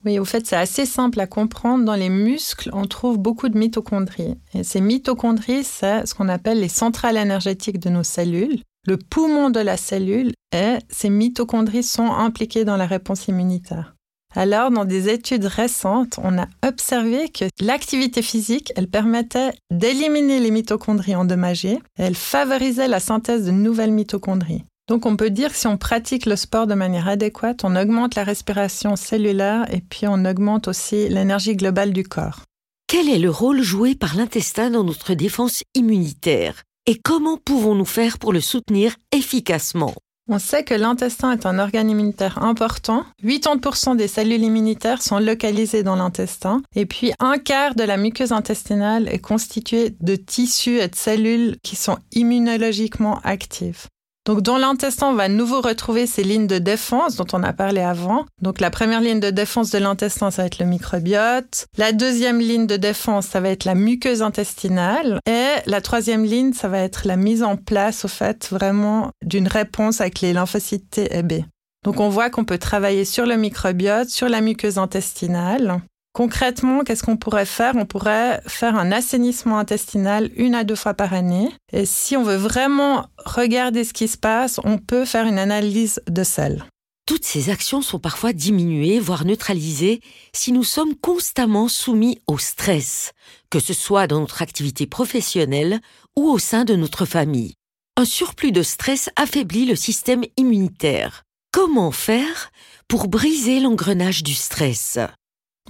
Oui, 0.06 0.20
au 0.20 0.26
fait, 0.26 0.46
c'est 0.46 0.56
assez 0.56 0.86
simple 0.86 1.20
à 1.20 1.26
comprendre. 1.26 1.84
Dans 1.84 1.96
les 1.96 2.10
muscles, 2.10 2.70
on 2.74 2.86
trouve 2.86 3.18
beaucoup 3.18 3.50
de 3.50 3.58
mitochondries. 3.58 4.36
Et 4.54 4.64
ces 4.64 4.80
mitochondries, 4.80 5.64
c'est 5.64 6.06
ce 6.06 6.14
qu'on 6.14 6.30
appelle 6.30 6.60
les 6.60 6.70
centrales 6.70 7.18
énergétiques 7.18 7.80
de 7.80 7.90
nos 7.90 8.04
cellules, 8.04 8.62
le 8.86 8.98
poumon 8.98 9.50
de 9.50 9.60
la 9.60 9.78
cellule, 9.78 10.32
et 10.56 10.76
ces 10.90 11.10
mitochondries 11.10 11.84
sont 11.84 12.12
impliquées 12.12 12.66
dans 12.66 12.78
la 12.78 12.86
réponse 12.86 13.28
immunitaire. 13.28 13.95
Alors, 14.36 14.70
dans 14.70 14.86
des 14.86 15.10
études 15.10 15.46
récentes, 15.46 16.20
on 16.22 16.38
a 16.38 16.48
observé 16.68 17.30
que 17.30 17.46
l'activité 17.62 18.22
physique, 18.22 18.74
elle 18.76 18.90
permettait 18.90 19.54
d'éliminer 19.72 20.40
les 20.40 20.52
mitochondries 20.52 21.16
endommagées, 21.16 21.80
et 21.98 22.04
elle 22.04 22.16
favorisait 22.16 22.90
la 22.90 23.00
synthèse 23.00 23.46
de 23.46 23.52
nouvelles 23.52 23.92
mitochondries. 23.92 24.66
Donc 24.88 25.06
on 25.06 25.16
peut 25.16 25.32
dire 25.32 25.52
que 25.52 25.58
si 25.58 25.68
on 25.68 25.78
pratique 25.78 26.28
le 26.28 26.36
sport 26.36 26.68
de 26.68 26.76
manière 26.76 27.08
adéquate, 27.08 27.64
on 27.64 27.76
augmente 27.76 28.16
la 28.16 28.24
respiration 28.24 28.96
cellulaire 28.96 29.66
et 29.74 29.82
puis 29.82 30.06
on 30.08 30.26
augmente 30.26 30.68
aussi 30.68 31.10
l'énergie 31.10 31.56
globale 31.56 31.92
du 31.92 32.04
corps. 32.04 32.42
Quel 32.88 33.10
est 33.10 33.18
le 33.18 33.32
rôle 33.32 33.64
joué 33.64 33.96
par 33.96 34.16
l'intestin 34.16 34.70
dans 34.70 34.84
notre 34.84 35.16
défense 35.16 35.64
immunitaire? 35.74 36.62
Et 36.86 37.00
comment 37.00 37.38
pouvons-nous 37.38 37.86
faire 37.86 38.20
pour 38.20 38.32
le 38.32 38.42
soutenir 38.42 38.96
efficacement? 39.12 39.96
On 40.28 40.40
sait 40.40 40.64
que 40.64 40.74
l'intestin 40.74 41.34
est 41.34 41.46
un 41.46 41.60
organe 41.60 41.88
immunitaire 41.88 42.42
important. 42.42 43.06
80% 43.24 43.96
des 43.96 44.08
cellules 44.08 44.42
immunitaires 44.42 45.04
sont 45.04 45.20
localisées 45.20 45.84
dans 45.84 45.96
l'intestin. 45.96 46.64
Et 46.76 46.88
puis, 46.88 47.14
un 47.20 47.38
quart 47.38 47.76
de 47.76 47.84
la 47.84 47.98
muqueuse 47.98 48.32
intestinale 48.32 49.08
est 49.08 49.20
constituée 49.20 49.96
de 50.02 50.16
tissus 50.16 50.80
et 50.80 50.88
de 50.88 50.96
cellules 50.96 51.58
qui 51.62 51.76
sont 51.76 52.00
immunologiquement 52.12 53.20
actives. 53.24 53.86
Donc, 54.26 54.42
dans 54.42 54.58
l'intestin, 54.58 55.10
on 55.10 55.14
va 55.14 55.24
à 55.24 55.30
nouveau 55.30 55.62
retrouver 55.62 56.08
ces 56.08 56.24
lignes 56.24 56.48
de 56.48 56.58
défense 56.58 57.16
dont 57.16 57.28
on 57.34 57.44
a 57.44 57.54
parlé 57.54 57.82
avant. 57.82 58.26
Donc, 58.42 58.60
la 58.60 58.72
première 58.72 59.00
ligne 59.00 59.20
de 59.20 59.30
défense 59.30 59.70
de 59.70 59.78
l'intestin, 59.78 60.32
ça 60.32 60.42
va 60.42 60.48
être 60.48 60.58
le 60.58 60.66
microbiote. 60.66 61.68
La 61.78 61.92
deuxième 61.92 62.40
ligne 62.40 62.66
de 62.66 62.76
défense, 62.76 63.28
ça 63.28 63.40
va 63.40 63.50
être 63.50 63.66
la 63.66 63.76
muqueuse 63.76 64.24
intestinale. 64.24 65.20
Et 65.28 65.50
la 65.68 65.80
troisième 65.80 66.26
ligne, 66.26 66.54
ça 66.54 66.68
va 66.68 66.80
être 66.80 67.06
la 67.06 67.18
mise 67.18 67.44
en 67.44 67.56
place, 67.56 68.06
au 68.06 68.08
fait, 68.08 68.50
vraiment 68.50 69.12
d'une 69.24 69.48
réponse 69.48 70.02
avec 70.02 70.22
les 70.22 70.34
lymphocytes 70.34 70.90
T 70.90 71.16
et 71.16 71.22
B. 71.22 71.44
Donc, 71.84 72.00
on 72.00 72.10
voit 72.10 72.32
qu'on 72.32 72.46
peut 72.46 72.58
travailler 72.58 73.06
sur 73.06 73.28
le 73.28 73.38
microbiote, 73.38 74.10
sur 74.10 74.28
la 74.28 74.42
muqueuse 74.42 74.80
intestinale. 74.80 75.82
Concrètement, 76.16 76.86
qu'est-ce 76.86 77.04
qu'on 77.04 77.18
pourrait 77.18 77.46
faire? 77.46 77.74
On 77.76 77.86
pourrait 77.86 78.40
faire 78.48 78.78
un 78.78 78.94
assainissement 78.94 79.58
intestinal 79.58 80.32
une 80.38 80.56
à 80.56 80.64
deux 80.64 80.76
fois 80.76 80.94
par 80.94 81.14
année. 81.14 81.50
Et 81.74 81.86
si 81.86 82.16
on 82.16 82.24
veut 82.24 82.38
vraiment 82.38 83.08
regarder 83.26 83.84
ce 83.84 83.92
qui 83.92 84.08
se 84.08 84.18
passe, 84.18 84.62
on 84.64 84.78
peut 84.78 85.04
faire 85.04 85.26
une 85.26 85.38
analyse 85.38 86.02
de 86.08 86.24
sel. 86.24 86.64
Toutes 87.06 87.26
ces 87.26 87.50
actions 87.50 87.82
sont 87.82 88.00
parfois 88.00 88.32
diminuées, 88.32 88.98
voire 89.02 89.26
neutralisées, 89.26 90.00
si 90.32 90.54
nous 90.54 90.64
sommes 90.64 90.96
constamment 90.96 91.68
soumis 91.68 92.22
au 92.28 92.38
stress, 92.38 93.12
que 93.50 93.60
ce 93.60 93.74
soit 93.74 94.08
dans 94.08 94.22
notre 94.22 94.42
activité 94.42 94.88
professionnelle 94.88 95.82
ou 96.16 96.30
au 96.30 96.40
sein 96.40 96.64
de 96.64 96.76
notre 96.76 97.04
famille. 97.04 97.56
Un 97.98 98.06
surplus 98.06 98.54
de 98.54 98.64
stress 98.64 99.10
affaiblit 99.18 99.66
le 99.66 99.76
système 99.76 100.24
immunitaire. 100.38 101.24
Comment 101.52 101.92
faire 101.92 102.52
pour 102.88 103.10
briser 103.10 103.60
l'engrenage 103.60 104.24
du 104.24 104.34
stress? 104.34 104.98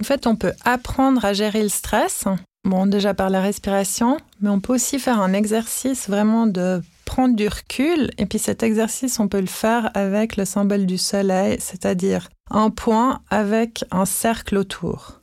En 0.00 0.04
fait, 0.04 0.26
on 0.26 0.36
peut 0.36 0.52
apprendre 0.64 1.24
à 1.24 1.32
gérer 1.32 1.62
le 1.62 1.68
stress. 1.68 2.24
Bon, 2.64 2.86
déjà 2.86 3.14
par 3.14 3.30
la 3.30 3.40
respiration, 3.40 4.18
mais 4.40 4.50
on 4.50 4.60
peut 4.60 4.74
aussi 4.74 4.98
faire 4.98 5.20
un 5.20 5.32
exercice 5.32 6.08
vraiment 6.08 6.46
de 6.46 6.82
prendre 7.04 7.36
du 7.36 7.48
recul. 7.48 8.10
Et 8.18 8.26
puis 8.26 8.38
cet 8.38 8.62
exercice, 8.62 9.20
on 9.20 9.28
peut 9.28 9.40
le 9.40 9.46
faire 9.46 9.90
avec 9.94 10.36
le 10.36 10.44
symbole 10.44 10.84
du 10.84 10.98
soleil, 10.98 11.56
c'est-à-dire 11.60 12.28
un 12.50 12.70
point 12.70 13.20
avec 13.30 13.84
un 13.90 14.04
cercle 14.04 14.58
autour. 14.58 15.20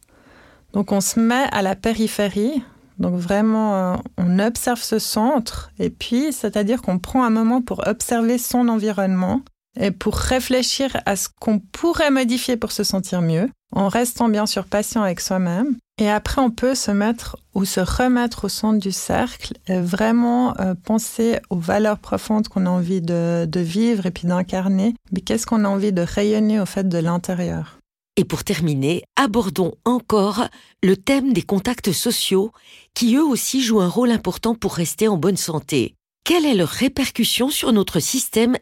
Donc 0.72 0.92
on 0.92 1.01
se 1.01 1.20
met 1.20 1.46
à 1.51 1.62
la 1.62 1.75
périphérie. 1.75 2.63
Donc 2.98 3.15
vraiment, 3.15 3.75
euh, 3.75 3.96
on 4.18 4.39
observe 4.39 4.82
ce 4.82 5.00
centre. 5.00 5.72
Et 5.80 5.89
puis, 5.89 6.32
c'est-à-dire 6.32 6.82
qu'on 6.82 7.00
prend 7.00 7.24
un 7.24 7.30
moment 7.30 7.62
pour 7.62 7.86
observer 7.88 8.38
son 8.38 8.70
environnement 8.70 9.42
et 9.80 9.92
pour 9.92 10.15
réfléchir 10.15 10.96
à 11.06 11.15
ce 11.15 11.30
qu'on 11.39 11.60
pourrait 11.60 12.12
modifier 12.12 12.58
pour 12.58 12.72
se 12.72 12.84
sentir 12.84 13.22
mieux, 13.22 13.50
en 13.75 13.88
restant 13.88 14.30
bien 14.30 14.46
sûr 14.46 14.65
patient 14.65 15.01
avec 15.01 15.20
soi-même. 15.20 15.77
Et 16.00 16.10
après, 16.10 16.42
on 16.42 16.50
peut 16.50 16.75
se 16.75 16.92
mettre 16.92 17.38
ou 17.53 17.65
se 17.65 17.80
remettre 17.80 18.46
au 18.46 18.50
centre 18.50 18.80
du 18.80 18.92
cercle 18.92 19.53
et 19.68 19.80
vraiment 19.80 20.58
euh, 20.60 20.74
penser 20.74 21.39
aux 21.50 21.60
valeurs 21.60 22.00
profondes 22.00 22.48
qu'on 22.48 22.65
a 22.65 22.70
envie 22.70 23.01
de, 23.01 23.46
de 23.48 23.60
vivre 23.60 24.06
et 24.06 24.12
puis 24.12 24.27
d'incarner. 24.27 24.96
Mais 25.12 25.22
qu'est-ce 25.22 25.46
qu'on 25.46 25.65
a 25.65 25.70
envie 25.70 25.94
de 25.94 26.01
rayonner 26.01 26.60
au 26.60 26.65
fait 26.65 26.88
de 26.88 26.98
l'intérieur? 26.98 27.77
Et 28.15 28.25
pour 28.25 28.44
terminer, 28.44 29.03
abordons 29.15 29.74
encore 29.86 30.48
le 30.84 30.98
thème 30.98 31.34
des 31.34 31.42
contacts 31.42 31.92
sociaux 31.92 32.51
qui 32.94 33.15
eux 33.15 33.24
aussi 33.24 33.62
jouent 33.62 33.82
un 33.82 33.88
rôle 33.88 34.12
important 34.12 34.53
pour 34.53 34.75
rester 34.75 35.08
en 35.08 35.18
bonne 35.18 35.38
santé. 35.38 35.96
Quelle 36.24 36.46
est 36.46 36.53
leur 36.53 36.70
répercussion 36.70 37.50
sur 37.50 37.74
notre 37.74 38.00
système 38.00 38.56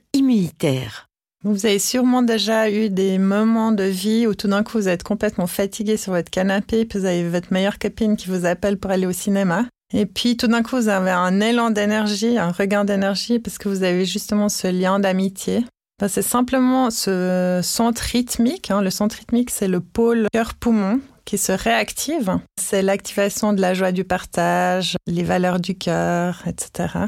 Vous 1.43 1.65
avez 1.65 1.79
sûrement 1.79 2.21
déjà 2.21 2.69
eu 2.69 2.89
des 2.89 3.17
moments 3.17 3.71
de 3.71 3.83
vie 3.83 4.27
où 4.27 4.35
tout 4.35 4.47
d'un 4.47 4.61
coup 4.61 4.77
vous 4.77 4.87
êtes 4.87 5.01
complètement 5.01 5.47
fatigué 5.47 5.97
sur 5.97 6.13
votre 6.13 6.29
canapé, 6.29 6.85
puis 6.85 6.99
vous 6.99 7.05
avez 7.05 7.27
votre 7.27 7.51
meilleure 7.51 7.79
copine 7.79 8.15
qui 8.15 8.29
vous 8.29 8.45
appelle 8.45 8.77
pour 8.77 8.91
aller 8.91 9.07
au 9.07 9.11
cinéma. 9.11 9.65
Et 9.91 10.05
puis 10.05 10.37
tout 10.37 10.47
d'un 10.47 10.61
coup 10.61 10.75
vous 10.75 10.87
avez 10.87 11.09
un 11.09 11.41
élan 11.41 11.71
d'énergie, 11.71 12.37
un 12.37 12.51
regain 12.51 12.85
d'énergie 12.85 13.39
parce 13.39 13.57
que 13.57 13.69
vous 13.69 13.81
avez 13.83 14.05
justement 14.05 14.49
ce 14.49 14.67
lien 14.67 14.99
d'amitié. 14.99 15.65
c'est 16.07 16.21
simplement 16.21 16.91
ce 16.91 17.59
centre 17.63 18.03
rythmique. 18.03 18.69
Hein. 18.69 18.81
Le 18.81 18.91
centre 18.91 19.15
rythmique, 19.15 19.49
c'est 19.49 19.67
le 19.67 19.79
pôle 19.79 20.27
cœur-poumon 20.31 21.01
qui 21.25 21.39
se 21.39 21.51
réactive. 21.51 22.37
C'est 22.59 22.83
l'activation 22.83 23.53
de 23.53 23.61
la 23.61 23.73
joie 23.73 23.91
du 23.91 24.03
partage, 24.03 24.95
les 25.07 25.23
valeurs 25.23 25.59
du 25.59 25.75
cœur, 25.75 26.43
etc 26.45 27.07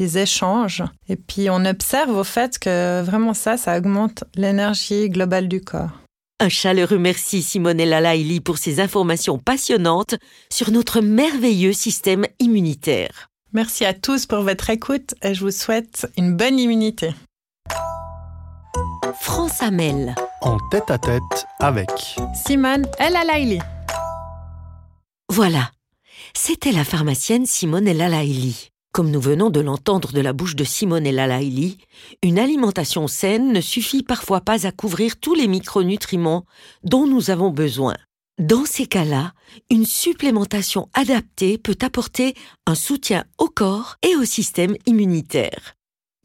les 0.00 0.18
échanges. 0.18 0.82
Et 1.08 1.16
puis 1.16 1.48
on 1.50 1.64
observe 1.64 2.16
au 2.16 2.24
fait 2.24 2.58
que 2.58 3.02
vraiment 3.02 3.34
ça, 3.34 3.56
ça 3.56 3.78
augmente 3.78 4.24
l'énergie 4.34 5.08
globale 5.08 5.46
du 5.46 5.60
corps. 5.60 5.90
Un 6.40 6.48
chaleureux 6.48 6.98
merci 6.98 7.42
Simonella 7.42 8.00
Laili 8.00 8.40
pour 8.40 8.56
ces 8.56 8.80
informations 8.80 9.38
passionnantes 9.38 10.14
sur 10.50 10.70
notre 10.70 11.02
merveilleux 11.02 11.74
système 11.74 12.24
immunitaire. 12.38 13.28
Merci 13.52 13.84
à 13.84 13.92
tous 13.92 14.26
pour 14.26 14.40
votre 14.40 14.70
écoute 14.70 15.14
et 15.22 15.34
je 15.34 15.44
vous 15.44 15.50
souhaite 15.50 16.06
une 16.16 16.34
bonne 16.34 16.58
immunité. 16.58 17.10
France 19.20 19.62
Amel. 19.62 20.14
En 20.40 20.56
tête 20.70 20.90
à 20.90 20.96
tête 20.98 21.46
avec 21.58 21.90
Simone 22.46 22.86
El 22.98 23.16
Alaili. 23.16 23.58
Voilà, 25.28 25.70
c'était 26.32 26.72
la 26.72 26.84
pharmacienne 26.84 27.44
Simone 27.44 27.86
El 27.86 28.00
Alaili. 28.00 28.70
Comme 28.92 29.10
nous 29.12 29.20
venons 29.20 29.50
de 29.50 29.60
l'entendre 29.60 30.12
de 30.12 30.20
la 30.20 30.32
bouche 30.32 30.56
de 30.56 30.64
Simone 30.64 31.06
et 31.06 31.12
Lalaili, 31.12 31.78
une 32.22 32.40
alimentation 32.40 33.06
saine 33.06 33.52
ne 33.52 33.60
suffit 33.60 34.02
parfois 34.02 34.40
pas 34.40 34.66
à 34.66 34.72
couvrir 34.72 35.16
tous 35.18 35.34
les 35.34 35.46
micronutriments 35.46 36.44
dont 36.82 37.06
nous 37.06 37.30
avons 37.30 37.50
besoin. 37.50 37.94
Dans 38.40 38.64
ces 38.64 38.86
cas-là, 38.86 39.32
une 39.70 39.84
supplémentation 39.84 40.88
adaptée 40.94 41.56
peut 41.56 41.78
apporter 41.82 42.34
un 42.66 42.74
soutien 42.74 43.24
au 43.38 43.46
corps 43.46 43.96
et 44.02 44.16
au 44.16 44.24
système 44.24 44.76
immunitaire. 44.86 45.76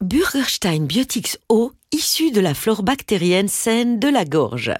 Burgerstein 0.02 0.86
Biotics 0.86 1.38
O, 1.48 1.72
issu 1.92 2.32
de 2.32 2.40
la 2.40 2.54
flore 2.54 2.82
bactérienne 2.82 3.48
saine 3.48 4.00
de 4.00 4.08
la 4.08 4.24
gorge. 4.24 4.72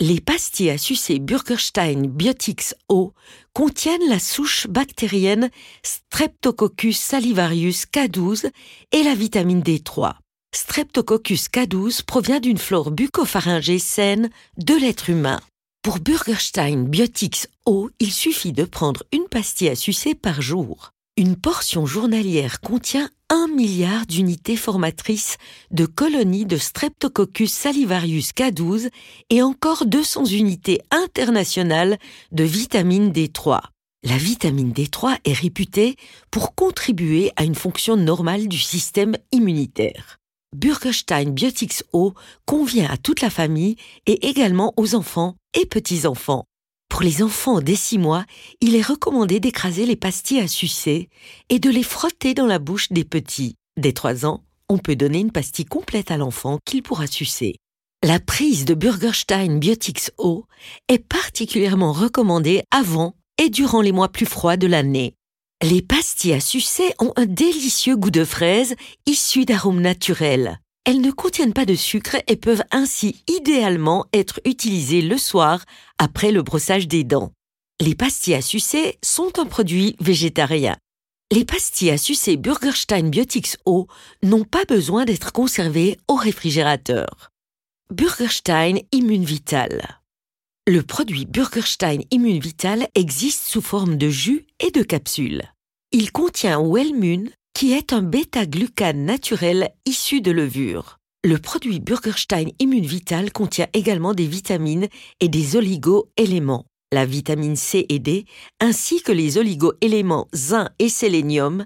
Les 0.00 0.20
pastilles 0.20 0.70
à 0.70 0.78
sucer 0.78 1.20
Burgerstein 1.20 2.08
Biotics 2.08 2.74
O 2.88 3.12
contiennent 3.52 4.08
la 4.08 4.18
souche 4.18 4.66
bactérienne 4.66 5.50
Streptococcus 5.84 6.98
salivarius 6.98 7.84
K12 7.86 8.50
et 8.90 9.02
la 9.04 9.14
vitamine 9.14 9.60
D3. 9.60 10.14
Streptococcus 10.52 11.48
K12 11.48 12.04
provient 12.04 12.40
d'une 12.40 12.58
flore 12.58 12.90
bucopharyngée 12.90 13.78
saine 13.78 14.30
de 14.56 14.74
l'être 14.74 15.10
humain. 15.10 15.40
Pour 15.82 16.00
Burgerstein 16.00 16.88
Biotics 16.88 17.46
O, 17.64 17.88
il 18.00 18.12
suffit 18.12 18.52
de 18.52 18.64
prendre 18.64 19.04
une 19.12 19.28
pastille 19.28 19.68
à 19.68 19.76
sucer 19.76 20.16
par 20.16 20.42
jour. 20.42 20.90
Une 21.16 21.36
portion 21.36 21.86
journalière 21.86 22.60
contient 22.60 23.08
1 23.30 23.46
milliard 23.46 24.04
d'unités 24.04 24.56
formatrices 24.56 25.36
de 25.70 25.86
colonies 25.86 26.44
de 26.44 26.56
Streptococcus 26.56 27.52
salivarius 27.52 28.30
K12 28.30 28.90
et 29.30 29.40
encore 29.40 29.86
200 29.86 30.24
unités 30.24 30.80
internationales 30.90 31.98
de 32.32 32.42
vitamine 32.42 33.12
D3. 33.12 33.60
La 34.02 34.16
vitamine 34.16 34.72
D3 34.72 35.18
est 35.24 35.32
réputée 35.34 35.94
pour 36.32 36.56
contribuer 36.56 37.30
à 37.36 37.44
une 37.44 37.54
fonction 37.54 37.96
normale 37.96 38.48
du 38.48 38.58
système 38.58 39.14
immunitaire. 39.30 40.18
Burgerstein 40.56 41.30
Biotics 41.30 41.84
O 41.92 42.12
convient 42.44 42.90
à 42.90 42.96
toute 42.96 43.20
la 43.20 43.30
famille 43.30 43.76
et 44.06 44.26
également 44.26 44.74
aux 44.76 44.96
enfants 44.96 45.36
et 45.56 45.64
petits-enfants. 45.64 46.44
Pour 46.94 47.02
les 47.02 47.24
enfants 47.24 47.60
dès 47.60 47.74
6 47.74 47.98
mois, 47.98 48.24
il 48.60 48.76
est 48.76 48.86
recommandé 48.86 49.40
d'écraser 49.40 49.84
les 49.84 49.96
pastilles 49.96 50.38
à 50.38 50.46
sucer 50.46 51.08
et 51.48 51.58
de 51.58 51.68
les 51.68 51.82
frotter 51.82 52.34
dans 52.34 52.46
la 52.46 52.60
bouche 52.60 52.92
des 52.92 53.02
petits. 53.02 53.56
Dès 53.76 53.92
3 53.92 54.24
ans, 54.26 54.44
on 54.68 54.78
peut 54.78 54.94
donner 54.94 55.18
une 55.18 55.32
pastille 55.32 55.64
complète 55.64 56.12
à 56.12 56.18
l'enfant 56.18 56.60
qu'il 56.64 56.84
pourra 56.84 57.08
sucer. 57.08 57.56
La 58.04 58.20
prise 58.20 58.64
de 58.64 58.74
Burgerstein 58.74 59.58
Biotics 59.58 60.12
O 60.18 60.44
est 60.86 61.04
particulièrement 61.04 61.92
recommandée 61.92 62.62
avant 62.70 63.16
et 63.42 63.50
durant 63.50 63.80
les 63.80 63.90
mois 63.90 64.10
plus 64.10 64.24
froids 64.24 64.56
de 64.56 64.68
l'année. 64.68 65.16
Les 65.64 65.82
pastilles 65.82 66.34
à 66.34 66.40
sucer 66.40 66.94
ont 67.00 67.12
un 67.16 67.26
délicieux 67.26 67.96
goût 67.96 68.12
de 68.12 68.24
fraise 68.24 68.76
issu 69.06 69.44
d'arômes 69.44 69.80
naturels. 69.80 70.60
Elles 70.84 71.00
ne 71.00 71.10
contiennent 71.10 71.54
pas 71.54 71.64
de 71.64 71.74
sucre 71.74 72.16
et 72.26 72.36
peuvent 72.36 72.64
ainsi 72.70 73.22
idéalement 73.26 74.06
être 74.12 74.40
utilisées 74.44 75.00
le 75.00 75.16
soir 75.16 75.64
après 75.98 76.30
le 76.30 76.42
brossage 76.42 76.88
des 76.88 77.04
dents. 77.04 77.32
Les 77.80 77.94
pastilles 77.94 78.34
à 78.34 78.42
sucer 78.42 78.98
sont 79.02 79.38
un 79.38 79.46
produit 79.46 79.96
végétarien. 80.00 80.76
Les 81.32 81.44
pastilles 81.44 81.90
à 81.90 81.98
sucer 81.98 82.36
Burgerstein 82.36 83.08
Biotics 83.08 83.56
O 83.64 83.86
n'ont 84.22 84.44
pas 84.44 84.64
besoin 84.66 85.06
d'être 85.06 85.32
conservées 85.32 85.98
au 86.06 86.14
réfrigérateur. 86.14 87.30
Burgerstein 87.90 88.78
Immune 88.92 89.24
Vital. 89.24 90.00
Le 90.66 90.82
produit 90.82 91.24
Burgerstein 91.24 92.02
Immune 92.10 92.40
Vital 92.40 92.88
existe 92.94 93.44
sous 93.44 93.62
forme 93.62 93.96
de 93.96 94.10
jus 94.10 94.46
et 94.60 94.70
de 94.70 94.82
capsules. 94.82 95.42
Il 95.92 96.12
contient 96.12 96.62
Wellmune, 96.62 97.30
qui 97.54 97.72
est 97.72 97.92
un 97.92 98.02
bêta-glucane 98.02 99.04
naturel 99.04 99.70
issu 99.86 100.20
de 100.20 100.32
levure. 100.32 100.98
Le 101.24 101.38
produit 101.38 101.80
Burgerstein 101.80 102.48
Immune 102.58 102.84
Vital 102.84 103.32
contient 103.32 103.68
également 103.72 104.12
des 104.12 104.26
vitamines 104.26 104.88
et 105.20 105.28
des 105.28 105.56
oligo-éléments, 105.56 106.66
la 106.92 107.06
vitamine 107.06 107.56
C 107.56 107.86
et 107.88 107.98
D, 107.98 108.26
ainsi 108.60 109.02
que 109.02 109.12
les 109.12 109.38
oligo-éléments 109.38 110.28
zinc 110.34 110.68
et 110.78 110.88
sélénium, 110.88 111.64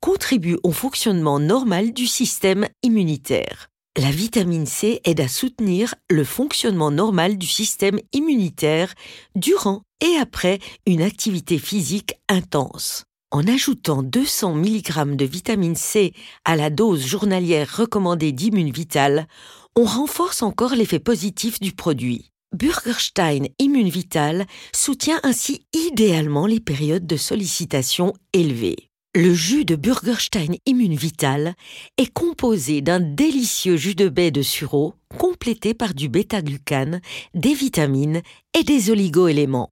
contribuent 0.00 0.60
au 0.62 0.72
fonctionnement 0.72 1.40
normal 1.40 1.92
du 1.92 2.06
système 2.06 2.68
immunitaire. 2.82 3.68
La 3.98 4.10
vitamine 4.10 4.66
C 4.66 5.00
aide 5.04 5.20
à 5.20 5.28
soutenir 5.28 5.94
le 6.08 6.22
fonctionnement 6.22 6.90
normal 6.90 7.36
du 7.38 7.46
système 7.46 7.98
immunitaire 8.12 8.94
durant 9.34 9.82
et 10.00 10.16
après 10.16 10.60
une 10.86 11.02
activité 11.02 11.58
physique 11.58 12.14
intense. 12.28 13.04
En 13.32 13.46
ajoutant 13.46 14.02
200 14.02 14.56
mg 14.56 15.14
de 15.14 15.24
vitamine 15.24 15.76
C 15.76 16.12
à 16.44 16.56
la 16.56 16.68
dose 16.68 17.06
journalière 17.06 17.76
recommandée 17.76 18.32
d'Immune 18.32 18.72
Vital, 18.72 19.28
on 19.76 19.84
renforce 19.84 20.42
encore 20.42 20.74
l'effet 20.74 20.98
positif 20.98 21.60
du 21.60 21.70
produit. 21.70 22.32
Burgerstein 22.52 23.44
Immune 23.60 23.88
Vital 23.88 24.46
soutient 24.74 25.20
ainsi 25.22 25.64
idéalement 25.72 26.46
les 26.46 26.58
périodes 26.58 27.06
de 27.06 27.16
sollicitation 27.16 28.14
élevées. 28.32 28.90
Le 29.14 29.32
jus 29.32 29.64
de 29.64 29.76
Burgerstein 29.76 30.56
Immune 30.66 30.96
Vital 30.96 31.54
est 31.98 32.12
composé 32.12 32.80
d'un 32.80 32.98
délicieux 32.98 33.76
jus 33.76 33.94
de 33.94 34.08
baie 34.08 34.32
de 34.32 34.42
sureau 34.42 34.94
complété 35.18 35.72
par 35.72 35.94
du 35.94 36.08
bêta-glucane, 36.08 37.00
des 37.34 37.54
vitamines 37.54 38.22
et 38.58 38.64
des 38.64 38.90
oligo-éléments. 38.90 39.70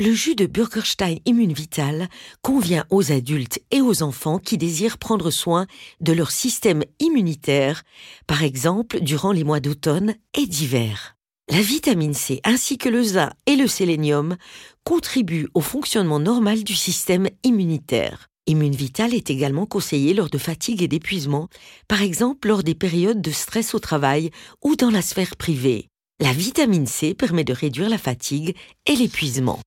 Le 0.00 0.14
jus 0.14 0.34
de 0.34 0.46
Burgerstein 0.46 1.16
Immune 1.26 1.52
Vital 1.52 2.08
convient 2.40 2.86
aux 2.88 3.12
adultes 3.12 3.60
et 3.70 3.82
aux 3.82 4.02
enfants 4.02 4.38
qui 4.38 4.56
désirent 4.56 4.96
prendre 4.96 5.30
soin 5.30 5.66
de 6.00 6.14
leur 6.14 6.30
système 6.30 6.84
immunitaire, 7.00 7.82
par 8.26 8.42
exemple 8.42 9.00
durant 9.00 9.30
les 9.30 9.44
mois 9.44 9.60
d'automne 9.60 10.14
et 10.32 10.46
d'hiver. 10.46 11.16
La 11.50 11.60
vitamine 11.60 12.14
C 12.14 12.40
ainsi 12.44 12.78
que 12.78 12.88
le 12.88 13.02
zinc 13.02 13.30
et 13.44 13.56
le 13.56 13.66
sélénium 13.66 14.38
contribuent 14.84 15.48
au 15.52 15.60
fonctionnement 15.60 16.18
normal 16.18 16.64
du 16.64 16.74
système 16.74 17.28
immunitaire. 17.44 18.28
Immune 18.46 18.74
Vital 18.74 19.12
est 19.12 19.28
également 19.28 19.66
conseillé 19.66 20.14
lors 20.14 20.30
de 20.30 20.38
fatigue 20.38 20.82
et 20.82 20.88
d'épuisement, 20.88 21.50
par 21.88 22.00
exemple 22.00 22.48
lors 22.48 22.62
des 22.62 22.74
périodes 22.74 23.20
de 23.20 23.32
stress 23.32 23.74
au 23.74 23.78
travail 23.78 24.30
ou 24.64 24.76
dans 24.76 24.90
la 24.90 25.02
sphère 25.02 25.36
privée. 25.36 25.88
La 26.20 26.32
vitamine 26.32 26.86
C 26.86 27.12
permet 27.12 27.44
de 27.44 27.52
réduire 27.52 27.90
la 27.90 27.98
fatigue 27.98 28.56
et 28.86 28.96
l'épuisement. 28.96 29.60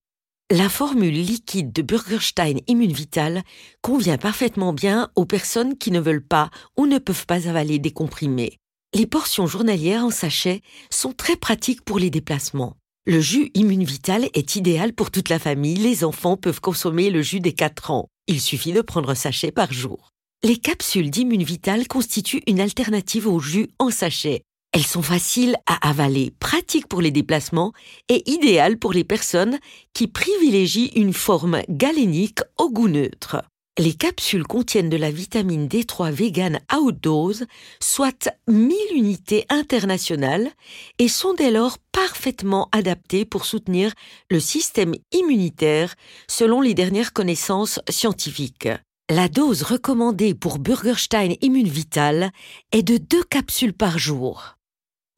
La 0.55 0.69
formule 0.69 1.15
liquide 1.15 1.71
de 1.71 1.81
Burgerstein 1.81 2.59
Immune 2.67 2.93
Vital 2.93 3.41
convient 3.81 4.19
parfaitement 4.19 4.71
bien 4.71 5.09
aux 5.15 5.25
personnes 5.25 5.79
qui 5.79 5.89
ne 5.89 5.99
veulent 5.99 6.23
pas 6.23 6.51
ou 6.77 6.85
ne 6.85 6.99
peuvent 6.99 7.25
pas 7.25 7.49
avaler 7.49 7.79
des 7.79 7.89
comprimés. 7.89 8.59
Les 8.93 9.07
portions 9.07 9.47
journalières 9.47 10.05
en 10.05 10.11
sachet 10.11 10.61
sont 10.91 11.11
très 11.11 11.37
pratiques 11.37 11.81
pour 11.81 11.97
les 11.97 12.11
déplacements. 12.11 12.77
Le 13.07 13.19
jus 13.19 13.49
Immune 13.55 13.83
Vital 13.83 14.29
est 14.35 14.55
idéal 14.55 14.93
pour 14.93 15.09
toute 15.09 15.29
la 15.29 15.39
famille. 15.39 15.77
Les 15.77 16.03
enfants 16.03 16.37
peuvent 16.37 16.61
consommer 16.61 17.09
le 17.09 17.23
jus 17.23 17.39
des 17.39 17.53
4 17.53 17.89
ans. 17.89 18.09
Il 18.27 18.39
suffit 18.39 18.73
de 18.73 18.81
prendre 18.81 19.09
un 19.09 19.15
sachet 19.15 19.51
par 19.51 19.73
jour. 19.73 20.11
Les 20.43 20.57
capsules 20.57 21.09
d'Immune 21.09 21.41
Vital 21.41 21.87
constituent 21.87 22.43
une 22.45 22.59
alternative 22.59 23.27
au 23.27 23.39
jus 23.39 23.69
en 23.79 23.89
sachet. 23.89 24.43
Elles 24.75 24.87
sont 24.87 25.03
faciles 25.03 25.55
à 25.67 25.87
avaler, 25.87 26.31
pratiques 26.39 26.87
pour 26.87 26.99
les 26.99 27.11
déplacements 27.11 27.73
et 28.09 28.27
idéales 28.29 28.79
pour 28.79 28.91
les 28.91 29.03
personnes 29.03 29.59
qui 29.93 30.07
privilégient 30.07 30.91
une 30.95 31.13
forme 31.13 31.61
galénique 31.69 32.39
au 32.57 32.71
goût 32.71 32.87
neutre. 32.87 33.43
Les 33.77 33.93
capsules 33.93 34.47
contiennent 34.47 34.89
de 34.89 34.97
la 34.97 35.11
vitamine 35.11 35.67
D3 35.67 36.11
vegan 36.11 36.59
à 36.69 36.79
haute 36.79 36.99
dose, 36.99 37.45
soit 37.79 38.29
1000 38.47 38.75
unités 38.95 39.45
internationales, 39.49 40.49
et 40.97 41.07
sont 41.07 41.35
dès 41.35 41.51
lors 41.51 41.77
parfaitement 41.91 42.69
adaptées 42.71 43.25
pour 43.25 43.45
soutenir 43.45 43.93
le 44.31 44.39
système 44.39 44.95
immunitaire 45.11 45.93
selon 46.27 46.61
les 46.61 46.73
dernières 46.73 47.13
connaissances 47.13 47.79
scientifiques. 47.89 48.69
La 49.11 49.27
dose 49.27 49.61
recommandée 49.61 50.33
pour 50.33 50.57
Burgerstein 50.57 51.35
Immune 51.41 51.67
Vital 51.67 52.31
est 52.71 52.83
de 52.83 52.97
deux 52.97 53.23
capsules 53.23 53.73
par 53.73 53.99
jour 53.99 54.55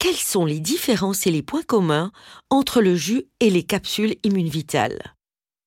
quelles 0.06 0.14
sont 0.14 0.46
les 0.46 0.60
différences 0.60 1.26
et 1.26 1.32
les 1.32 1.42
points 1.42 1.64
communs 1.64 2.12
entre 2.52 2.80
le 2.80 2.96
jus 2.96 3.24
et 3.40 3.50
les 3.50 3.64
capsules 3.64 4.14
Immune 4.22 4.50
Vital 4.50 5.16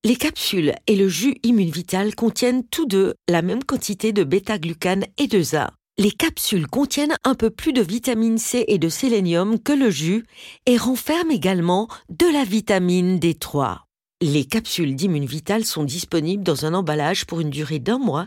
Les 0.04 0.14
capsules 0.14 0.76
et 0.86 0.94
le 0.94 1.08
jus 1.08 1.34
Immune 1.42 1.72
Vital 1.72 2.14
contiennent 2.14 2.62
tous 2.62 2.86
deux 2.86 3.14
la 3.28 3.42
même 3.42 3.64
quantité 3.64 4.12
de 4.12 4.22
bêta-glucane 4.22 5.06
et 5.16 5.26
de 5.26 5.42
zinc. 5.42 5.70
Les 5.98 6.12
capsules 6.12 6.68
contiennent 6.68 7.16
un 7.24 7.34
peu 7.34 7.50
plus 7.50 7.72
de 7.72 7.82
vitamine 7.82 8.38
C 8.38 8.64
et 8.68 8.78
de 8.78 8.88
sélénium 8.88 9.58
que 9.58 9.72
le 9.72 9.90
jus 9.90 10.24
et 10.66 10.76
renferment 10.76 11.32
également 11.32 11.88
de 12.08 12.32
la 12.32 12.44
vitamine 12.44 13.18
D3. 13.18 13.87
Les 14.20 14.44
capsules 14.44 14.96
d'Immune 14.96 15.26
Vital 15.26 15.64
sont 15.64 15.84
disponibles 15.84 16.42
dans 16.42 16.66
un 16.66 16.74
emballage 16.74 17.24
pour 17.24 17.38
une 17.38 17.50
durée 17.50 17.78
d'un 17.78 17.98
mois 17.98 18.26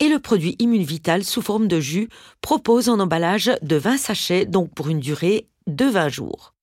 et 0.00 0.08
le 0.08 0.18
produit 0.18 0.56
Immune 0.58 0.82
Vital 0.82 1.24
sous 1.24 1.42
forme 1.42 1.68
de 1.68 1.78
jus 1.78 2.08
propose 2.40 2.88
un 2.88 2.98
emballage 3.00 3.50
de 3.60 3.76
20 3.76 3.98
sachets, 3.98 4.46
donc 4.46 4.72
pour 4.72 4.88
une 4.88 4.98
durée 4.98 5.46
de 5.66 5.84
20 5.84 6.08
jours. 6.08 6.54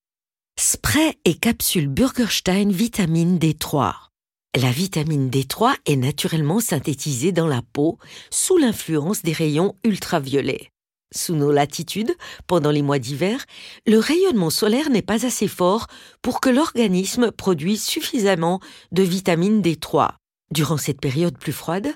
Spray 0.59 1.13
et 1.23 1.36
capsule 1.36 1.88
Burgerstein 1.88 2.71
vitamine 2.71 3.38
D3. 3.38 3.93
La 4.59 4.71
vitamine 4.71 5.29
D3 5.29 5.75
est 5.86 5.95
naturellement 5.95 6.59
synthétisée 6.59 7.31
dans 7.31 7.47
la 7.47 7.62
peau 7.62 7.99
sous 8.31 8.57
l'influence 8.57 9.21
des 9.21 9.33
rayons 9.33 9.75
ultraviolets. 9.83 10.72
Sous 11.15 11.36
nos 11.36 11.52
latitudes, 11.52 12.15
pendant 12.47 12.71
les 12.71 12.82
mois 12.82 12.97
d'hiver, 12.97 13.45
le 13.86 13.99
rayonnement 13.99 14.49
solaire 14.49 14.89
n'est 14.89 15.04
pas 15.04 15.26
assez 15.26 15.47
fort 15.47 15.88
pour 16.21 16.41
que 16.41 16.49
l'organisme 16.49 17.32
produise 17.32 17.84
suffisamment 17.84 18.60
de 18.91 19.04
vitamine 19.04 19.62
D3. 19.62 20.13
Durant 20.52 20.78
cette 20.78 21.02
période 21.02 21.38
plus 21.38 21.52
froide, 21.52 21.88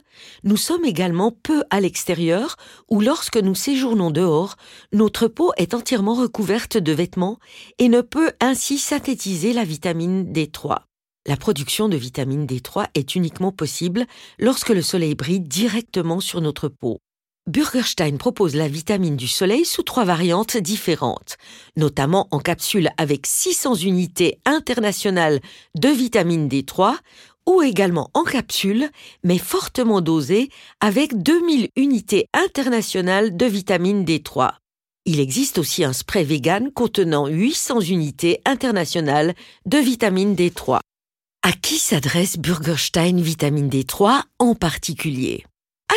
nous 0.43 0.57
sommes 0.57 0.85
également 0.85 1.31
peu 1.31 1.63
à 1.69 1.79
l'extérieur 1.79 2.55
ou 2.89 3.01
lorsque 3.01 3.37
nous 3.37 3.55
séjournons 3.55 4.11
dehors, 4.11 4.55
notre 4.93 5.27
peau 5.27 5.51
est 5.57 5.73
entièrement 5.73 6.15
recouverte 6.15 6.77
de 6.77 6.91
vêtements 6.91 7.39
et 7.77 7.89
ne 7.89 8.01
peut 8.01 8.31
ainsi 8.39 8.77
synthétiser 8.77 9.53
la 9.53 9.63
vitamine 9.63 10.31
D3. 10.31 10.79
La 11.27 11.37
production 11.37 11.89
de 11.89 11.97
vitamine 11.97 12.45
D3 12.45 12.87
est 12.95 13.15
uniquement 13.15 13.51
possible 13.51 14.05
lorsque 14.39 14.69
le 14.69 14.81
soleil 14.81 15.13
brille 15.13 15.41
directement 15.41 16.19
sur 16.19 16.41
notre 16.41 16.67
peau. 16.69 16.99
Burgerstein 17.47 18.17
propose 18.17 18.55
la 18.55 18.67
vitamine 18.67 19.15
du 19.15 19.27
soleil 19.29 19.63
sous 19.63 19.81
trois 19.81 20.03
variantes 20.03 20.57
différentes, 20.57 21.37
notamment 21.77 22.27
en 22.31 22.39
capsule 22.39 22.89
avec 22.97 23.25
600 23.25 23.75
unités 23.75 24.39
internationales 24.45 25.39
de 25.73 25.87
vitamine 25.87 26.49
D3 26.49 26.97
ou 27.45 27.61
également 27.61 28.09
en 28.13 28.23
capsule, 28.23 28.89
mais 29.23 29.37
fortement 29.37 30.01
dosée, 30.01 30.49
avec 30.81 31.23
2000 31.23 31.69
unités 31.77 32.27
internationales 32.33 33.37
de 33.37 33.45
vitamine 33.45 34.03
D3. 34.03 34.51
Il 35.05 35.21
existe 35.21 35.57
aussi 35.57 35.85
un 35.85 35.93
spray 35.93 36.25
vegan 36.25 36.69
contenant 36.73 37.27
800 37.27 37.79
unités 37.79 38.41
internationales 38.43 39.33
de 39.65 39.77
vitamine 39.77 40.35
D3. 40.35 40.79
À 41.43 41.53
qui 41.53 41.79
s'adresse 41.79 42.37
Burgerstein 42.37 43.21
Vitamine 43.21 43.69
D3 43.69 44.23
en 44.39 44.53
particulier? 44.53 45.45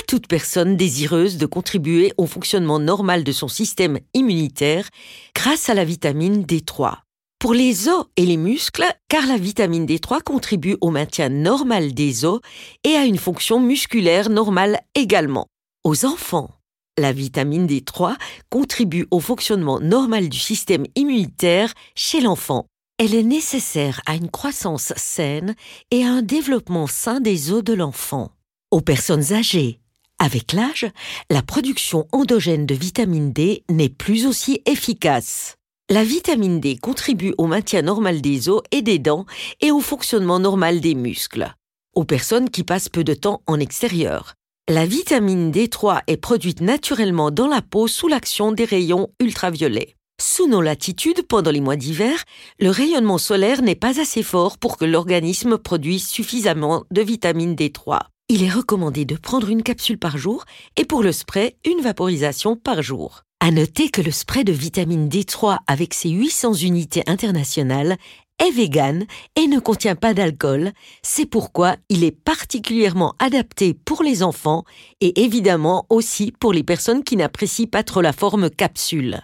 Toute 0.06 0.26
personne 0.26 0.76
désireuse 0.76 1.36
de 1.36 1.46
contribuer 1.46 2.12
au 2.16 2.26
fonctionnement 2.26 2.78
normal 2.78 3.24
de 3.24 3.32
son 3.32 3.48
système 3.48 3.98
immunitaire 4.14 4.88
grâce 5.34 5.68
à 5.68 5.74
la 5.74 5.84
vitamine 5.84 6.42
D3. 6.42 6.98
Pour 7.40 7.54
les 7.54 7.88
os 7.88 8.04
et 8.18 8.26
les 8.26 8.36
muscles, 8.36 8.84
car 9.08 9.26
la 9.26 9.38
vitamine 9.38 9.86
D3 9.86 10.22
contribue 10.22 10.76
au 10.82 10.90
maintien 10.90 11.30
normal 11.30 11.94
des 11.94 12.26
os 12.26 12.40
et 12.84 12.94
à 12.96 13.06
une 13.06 13.16
fonction 13.16 13.60
musculaire 13.60 14.28
normale 14.28 14.78
également. 14.94 15.46
Aux 15.82 16.04
enfants, 16.04 16.50
la 16.98 17.12
vitamine 17.12 17.66
D3 17.66 18.16
contribue 18.50 19.06
au 19.10 19.20
fonctionnement 19.20 19.80
normal 19.80 20.28
du 20.28 20.38
système 20.38 20.84
immunitaire 20.96 21.72
chez 21.94 22.20
l'enfant. 22.20 22.66
Elle 22.98 23.14
est 23.14 23.22
nécessaire 23.22 24.02
à 24.04 24.16
une 24.16 24.30
croissance 24.30 24.92
saine 24.96 25.54
et 25.90 26.04
à 26.04 26.10
un 26.10 26.20
développement 26.20 26.86
sain 26.86 27.20
des 27.20 27.52
os 27.52 27.64
de 27.64 27.72
l'enfant. 27.72 28.32
Aux 28.70 28.82
personnes 28.82 29.32
âgées, 29.32 29.79
avec 30.20 30.52
l'âge, 30.52 30.86
la 31.30 31.42
production 31.42 32.06
endogène 32.12 32.66
de 32.66 32.74
vitamine 32.74 33.32
D 33.32 33.64
n'est 33.70 33.88
plus 33.88 34.26
aussi 34.26 34.60
efficace. 34.66 35.56
La 35.88 36.04
vitamine 36.04 36.60
D 36.60 36.76
contribue 36.76 37.34
au 37.38 37.46
maintien 37.46 37.82
normal 37.82 38.20
des 38.20 38.50
os 38.50 38.62
et 38.70 38.82
des 38.82 38.98
dents 38.98 39.24
et 39.60 39.72
au 39.72 39.80
fonctionnement 39.80 40.38
normal 40.38 40.80
des 40.80 40.94
muscles. 40.94 41.52
Aux 41.94 42.04
personnes 42.04 42.50
qui 42.50 42.64
passent 42.64 42.90
peu 42.90 43.02
de 43.02 43.14
temps 43.14 43.42
en 43.46 43.58
extérieur. 43.58 44.34
La 44.68 44.84
vitamine 44.84 45.50
D3 45.50 46.02
est 46.06 46.18
produite 46.18 46.60
naturellement 46.60 47.30
dans 47.30 47.48
la 47.48 47.62
peau 47.62 47.88
sous 47.88 48.06
l'action 48.06 48.52
des 48.52 48.66
rayons 48.66 49.08
ultraviolets. 49.20 49.96
Sous 50.20 50.46
nos 50.46 50.60
latitudes, 50.60 51.26
pendant 51.26 51.50
les 51.50 51.62
mois 51.62 51.76
d'hiver, 51.76 52.24
le 52.60 52.68
rayonnement 52.68 53.16
solaire 53.16 53.62
n'est 53.62 53.74
pas 53.74 54.00
assez 54.00 54.22
fort 54.22 54.58
pour 54.58 54.76
que 54.76 54.84
l'organisme 54.84 55.56
produise 55.56 56.06
suffisamment 56.06 56.84
de 56.90 57.00
vitamine 57.00 57.54
D3 57.54 58.00
il 58.30 58.44
est 58.44 58.50
recommandé 58.50 59.04
de 59.04 59.16
prendre 59.16 59.48
une 59.48 59.64
capsule 59.64 59.98
par 59.98 60.16
jour 60.16 60.44
et 60.76 60.84
pour 60.84 61.02
le 61.02 61.10
spray, 61.10 61.56
une 61.64 61.80
vaporisation 61.80 62.54
par 62.54 62.80
jour. 62.80 63.22
À 63.40 63.50
noter 63.50 63.90
que 63.90 64.02
le 64.02 64.12
spray 64.12 64.44
de 64.44 64.52
vitamine 64.52 65.08
D3 65.08 65.58
avec 65.66 65.94
ses 65.94 66.10
800 66.10 66.54
unités 66.54 67.02
internationales 67.08 67.96
est 68.38 68.52
vegan 68.52 69.04
et 69.34 69.48
ne 69.48 69.58
contient 69.58 69.96
pas 69.96 70.14
d'alcool. 70.14 70.70
C'est 71.02 71.26
pourquoi 71.26 71.74
il 71.88 72.04
est 72.04 72.12
particulièrement 72.12 73.16
adapté 73.18 73.74
pour 73.74 74.04
les 74.04 74.22
enfants 74.22 74.62
et 75.00 75.24
évidemment 75.24 75.86
aussi 75.88 76.32
pour 76.38 76.52
les 76.52 76.62
personnes 76.62 77.02
qui 77.02 77.16
n'apprécient 77.16 77.66
pas 77.66 77.82
trop 77.82 78.00
la 78.00 78.12
forme 78.12 78.48
capsule. 78.48 79.22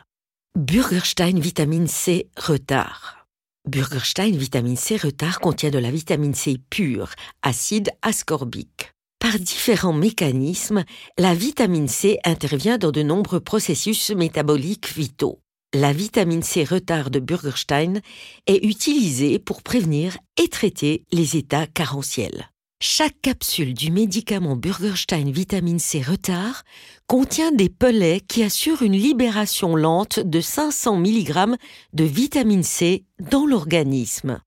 Burgerstein 0.56 1.38
vitamine 1.38 1.86
C 1.86 2.28
retard. 2.36 3.28
Burgerstein 3.68 4.36
vitamine 4.36 4.76
C 4.76 4.96
retard 4.96 5.38
contient 5.38 5.70
de 5.70 5.78
la 5.78 5.92
vitamine 5.92 6.34
C 6.34 6.58
pure, 6.70 7.10
acide 7.42 7.90
ascorbique. 8.02 8.95
Par 9.26 9.40
différents 9.40 9.92
mécanismes, 9.92 10.84
la 11.18 11.34
vitamine 11.34 11.88
C 11.88 12.20
intervient 12.22 12.78
dans 12.78 12.92
de 12.92 13.02
nombreux 13.02 13.40
processus 13.40 14.10
métaboliques 14.10 14.94
vitaux. 14.94 15.40
La 15.74 15.92
vitamine 15.92 16.44
C 16.44 16.62
retard 16.62 17.10
de 17.10 17.18
Burgerstein 17.18 18.02
est 18.46 18.64
utilisée 18.64 19.40
pour 19.40 19.64
prévenir 19.64 20.16
et 20.40 20.46
traiter 20.46 21.02
les 21.10 21.36
états 21.36 21.66
carentiels. 21.66 22.52
Chaque 22.80 23.20
capsule 23.20 23.74
du 23.74 23.90
médicament 23.90 24.54
Burgerstein 24.54 25.32
vitamine 25.32 25.80
C 25.80 26.00
retard 26.02 26.62
contient 27.08 27.50
des 27.50 27.68
pellets 27.68 28.20
qui 28.20 28.44
assurent 28.44 28.82
une 28.82 28.96
libération 28.96 29.74
lente 29.74 30.20
de 30.20 30.40
500 30.40 30.98
mg 30.98 31.56
de 31.94 32.04
vitamine 32.04 32.62
C 32.62 33.04
dans 33.18 33.44
l'organisme. 33.44 34.38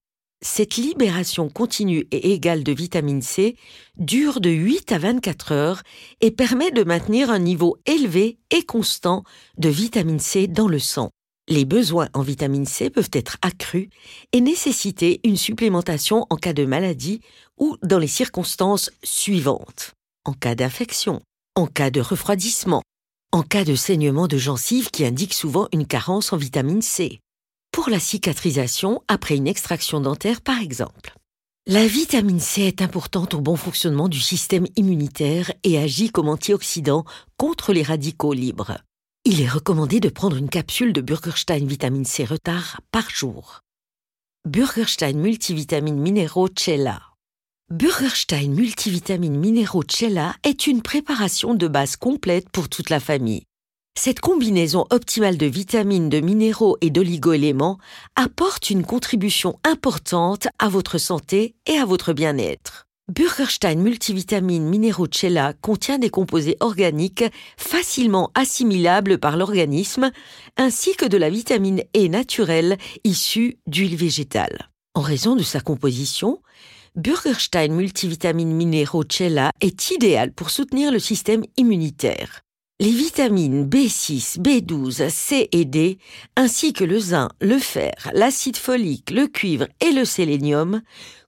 Cette 0.42 0.78
libération 0.78 1.50
continue 1.50 2.08
et 2.12 2.32
égale 2.32 2.64
de 2.64 2.72
vitamine 2.72 3.22
C 3.22 3.58
dure 3.98 4.40
de 4.40 4.50
8 4.50 4.94
à 4.94 4.98
24 4.98 5.52
heures 5.52 5.84
et 6.22 6.32
permet 6.32 6.72
de 6.72 6.86
maintenir 6.86 7.30
un 7.30 7.40
niveau 7.40 7.78
élevé 7.86 8.38
et 8.50 8.64
constant 8.64 9.26
de 9.58 9.68
vitamine 9.68 10.20
C 10.20 10.48
dans 10.48 10.70
le 10.70 10.80
sang. 10.80 11.10
Les 11.50 11.66
besoins 11.66 12.08
en 12.14 12.22
vitamine 12.22 12.66
C 12.66 12.90
peuvent 12.90 13.10
être 13.12 13.38
accrus 13.42 13.90
et 14.32 14.40
nécessiter 14.40 15.20
une 15.26 15.36
supplémentation 15.36 16.26
en 16.30 16.38
cas 16.38 16.54
de 16.54 16.64
maladie 16.64 17.20
ou 17.58 17.76
dans 17.84 18.00
les 18.00 18.08
circonstances 18.08 18.92
suivantes. 19.04 19.94
En 20.24 20.32
cas 20.32 20.56
d'infection, 20.56 21.22
en 21.56 21.68
cas 21.68 21.90
de 21.90 22.00
refroidissement, 22.00 22.84
en 23.34 23.44
cas 23.44 23.66
de 23.66 23.76
saignement 23.76 24.28
de 24.28 24.38
gencives 24.38 24.90
qui 24.90 25.04
indique 25.04 25.34
souvent 25.34 25.68
une 25.74 25.86
carence 25.86 26.32
en 26.32 26.38
vitamine 26.38 26.82
C, 26.82 27.20
pour 27.72 27.90
la 27.90 28.00
cicatrisation 28.00 29.02
après 29.08 29.36
une 29.36 29.48
extraction 29.48 30.00
dentaire 30.00 30.42
par 30.42 30.60
exemple. 30.60 31.14
La 31.68 31.86
vitamine 31.86 32.40
C 32.40 32.64
est 32.64 32.82
importante 32.82 33.36
au 33.36 33.42
bon 33.42 33.56
fonctionnement 33.56 34.08
du 34.08 34.20
système 34.20 34.66
immunitaire 34.76 35.52
et 35.64 35.78
agit 35.78 36.10
comme 36.10 36.30
antioxydant 36.30 37.06
contre 37.38 37.74
les 37.74 37.84
radicaux 37.84 38.34
libres. 38.34 38.80
Il 39.26 39.42
est 39.42 39.50
recommandé 39.50 40.00
de 40.00 40.10
prendre 40.10 40.38
une 40.38 40.50
capsule 40.50 40.94
de 40.94 41.02
Burgerstein 41.02 41.68
vitamine 41.68 42.06
C 42.06 42.26
retard 42.26 42.82
par 42.92 43.10
jour. 43.10 43.62
Burgerstein 44.46 45.14
multivitamine 45.14 46.00
minéraux 46.00 46.48
Cella. 46.58 47.02
Burgerstein 47.70 48.48
multivitamine 48.48 49.38
minéraux 49.38 49.84
Cella 49.88 50.34
est 50.44 50.66
une 50.66 50.82
préparation 50.82 51.54
de 51.54 51.68
base 51.68 51.98
complète 51.98 52.50
pour 52.50 52.70
toute 52.70 52.90
la 52.90 53.00
famille. 53.00 53.44
Cette 53.98 54.22
combinaison 54.22 54.86
optimale 54.92 55.38
de 55.38 55.46
vitamines, 55.46 56.10
de 56.10 56.22
minéraux 56.22 56.78
et 56.82 56.90
d'oligoéléments 56.90 57.80
apporte 58.16 58.70
une 58.70 58.86
contribution 58.86 59.60
importante 59.66 60.48
à 60.58 60.70
votre 60.70 60.98
santé 60.98 61.56
et 61.66 61.78
à 61.78 61.86
votre 61.86 62.14
bien-être. 62.14 62.88
Burgerstein 63.10 63.76
multivitamine 63.76 64.66
minérocella 64.70 65.54
contient 65.62 65.98
des 65.98 66.12
composés 66.12 66.58
organiques 66.60 67.26
facilement 67.58 68.30
assimilables 68.36 69.18
par 69.18 69.36
l'organisme 69.36 70.12
ainsi 70.58 70.96
que 70.96 71.06
de 71.06 71.18
la 71.18 71.32
vitamine 71.32 71.84
E 71.98 72.08
naturelle 72.08 72.78
issue 73.04 73.58
d'huile 73.66 73.96
végétale. 73.96 74.70
En 74.94 75.02
raison 75.02 75.36
de 75.36 75.44
sa 75.44 75.60
composition, 75.60 76.42
Burgerstein 76.96 77.74
multivitamine 77.74 78.54
minérocella 78.54 79.52
est 79.60 79.92
idéal 79.92 80.32
pour 80.32 80.52
soutenir 80.52 80.92
le 80.92 81.00
système 81.00 81.44
immunitaire. 81.58 82.42
Les 82.82 82.92
vitamines 82.92 83.68
B6, 83.68 84.40
B12, 84.40 85.10
C 85.10 85.50
et 85.52 85.66
D, 85.66 85.98
ainsi 86.38 86.72
que 86.72 86.86
le 86.86 86.98
zinc, 86.98 87.30
le 87.42 87.60
fer, 87.60 88.10
l'acide 88.14 88.56
folique, 88.56 89.12
le 89.12 89.28
cuivre 89.28 89.68
et 89.82 89.92
le 89.92 90.06
sélénium, 90.06 90.82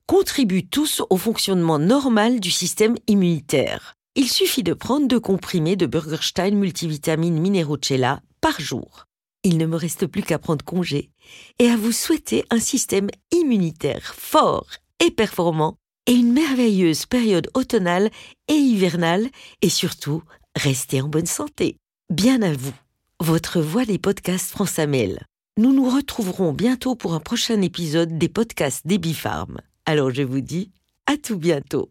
contribuent 0.06 0.66
tous 0.66 1.02
au 1.10 1.18
fonctionnement 1.18 1.78
normal 1.78 2.40
du 2.40 2.50
système 2.50 2.94
immunitaire. 3.06 3.96
Il 4.14 4.30
suffit 4.30 4.62
de 4.62 4.72
prendre 4.72 5.06
deux 5.06 5.20
comprimés 5.20 5.76
de 5.76 5.84
Burgerstein 5.84 6.52
multivitamine 6.52 7.38
Minerocella 7.38 8.22
par 8.40 8.58
jour. 8.58 9.04
Il 9.44 9.58
ne 9.58 9.66
me 9.66 9.76
reste 9.76 10.06
plus 10.06 10.22
qu'à 10.22 10.38
prendre 10.38 10.64
congé 10.64 11.10
et 11.58 11.68
à 11.68 11.76
vous 11.76 11.92
souhaiter 11.92 12.46
un 12.48 12.60
système 12.60 13.10
immunitaire 13.30 14.14
fort 14.16 14.68
et 15.04 15.10
performant 15.10 15.76
et 16.06 16.12
une 16.12 16.32
merveilleuse 16.32 17.04
période 17.04 17.50
automnale 17.52 18.10
et 18.48 18.54
hivernale 18.54 19.28
et 19.60 19.68
surtout 19.68 20.22
Restez 20.56 21.00
en 21.00 21.08
bonne 21.08 21.26
santé. 21.26 21.76
Bien 22.10 22.42
à 22.42 22.52
vous. 22.52 22.74
Votre 23.20 23.60
voix 23.60 23.86
des 23.86 23.98
podcasts 23.98 24.50
France 24.50 24.78
Amel. 24.78 25.24
Nous 25.58 25.72
nous 25.72 25.88
retrouverons 25.88 26.52
bientôt 26.52 26.94
pour 26.94 27.14
un 27.14 27.20
prochain 27.20 27.62
épisode 27.62 28.18
des 28.18 28.28
podcasts 28.28 28.86
des 28.86 28.98
Bifarm. 28.98 29.58
Alors 29.86 30.10
je 30.10 30.22
vous 30.22 30.42
dis 30.42 30.70
à 31.06 31.16
tout 31.16 31.38
bientôt. 31.38 31.90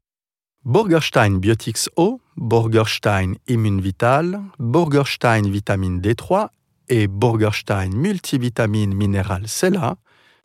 Burgerstein 0.63 1.39
Biotics 1.39 1.89
O, 1.95 2.21
Burgerstein 2.37 3.33
Immune 3.47 3.81
Vital, 3.81 4.39
Burgerstein 4.59 5.49
Vitamine 5.49 5.99
D3 5.99 6.49
et 6.87 7.07
Burgerstein 7.07 7.89
Multivitamine 7.95 8.93
Minéral 8.93 9.47
Cella 9.47 9.95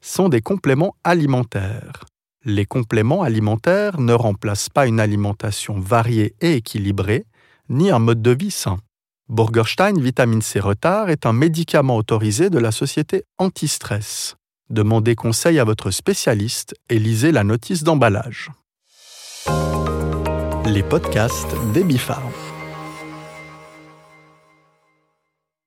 sont 0.01 0.31
des 0.31 0.41
compléments 0.41 0.97
alimentaires. 1.05 2.05
Les 2.47 2.65
compléments 2.65 3.23
alimentaires 3.23 4.01
ne 4.01 4.15
remplacent 4.15 4.71
pas 4.71 4.87
une 4.87 5.01
alimentation 5.01 5.79
variée 5.79 6.35
et 6.41 6.55
équilibrée, 6.55 7.27
ni 7.69 7.91
un 7.91 7.99
mode 7.99 8.23
de 8.23 8.31
vie 8.31 8.51
sain. 8.51 8.79
Burgerstein 9.29 10.01
Vitamine 10.01 10.43
C 10.43 10.61
Retard 10.61 11.11
est 11.11 11.27
un 11.27 11.33
médicament 11.33 11.97
autorisé 11.97 12.49
de 12.51 12.59
la 12.59 12.71
société 12.71 13.25
anti-stress. 13.39 14.37
Demandez 14.71 15.15
conseil 15.15 15.59
à 15.59 15.65
votre 15.65 15.91
spécialiste 15.91 16.75
et 16.91 16.99
lisez 16.99 17.33
la 17.33 17.45
notice 17.45 17.83
d'emballage. 17.83 18.51
Les 20.65 20.83
podcasts 20.83 21.55
des 21.73 21.85
Bifarm. 21.85 22.33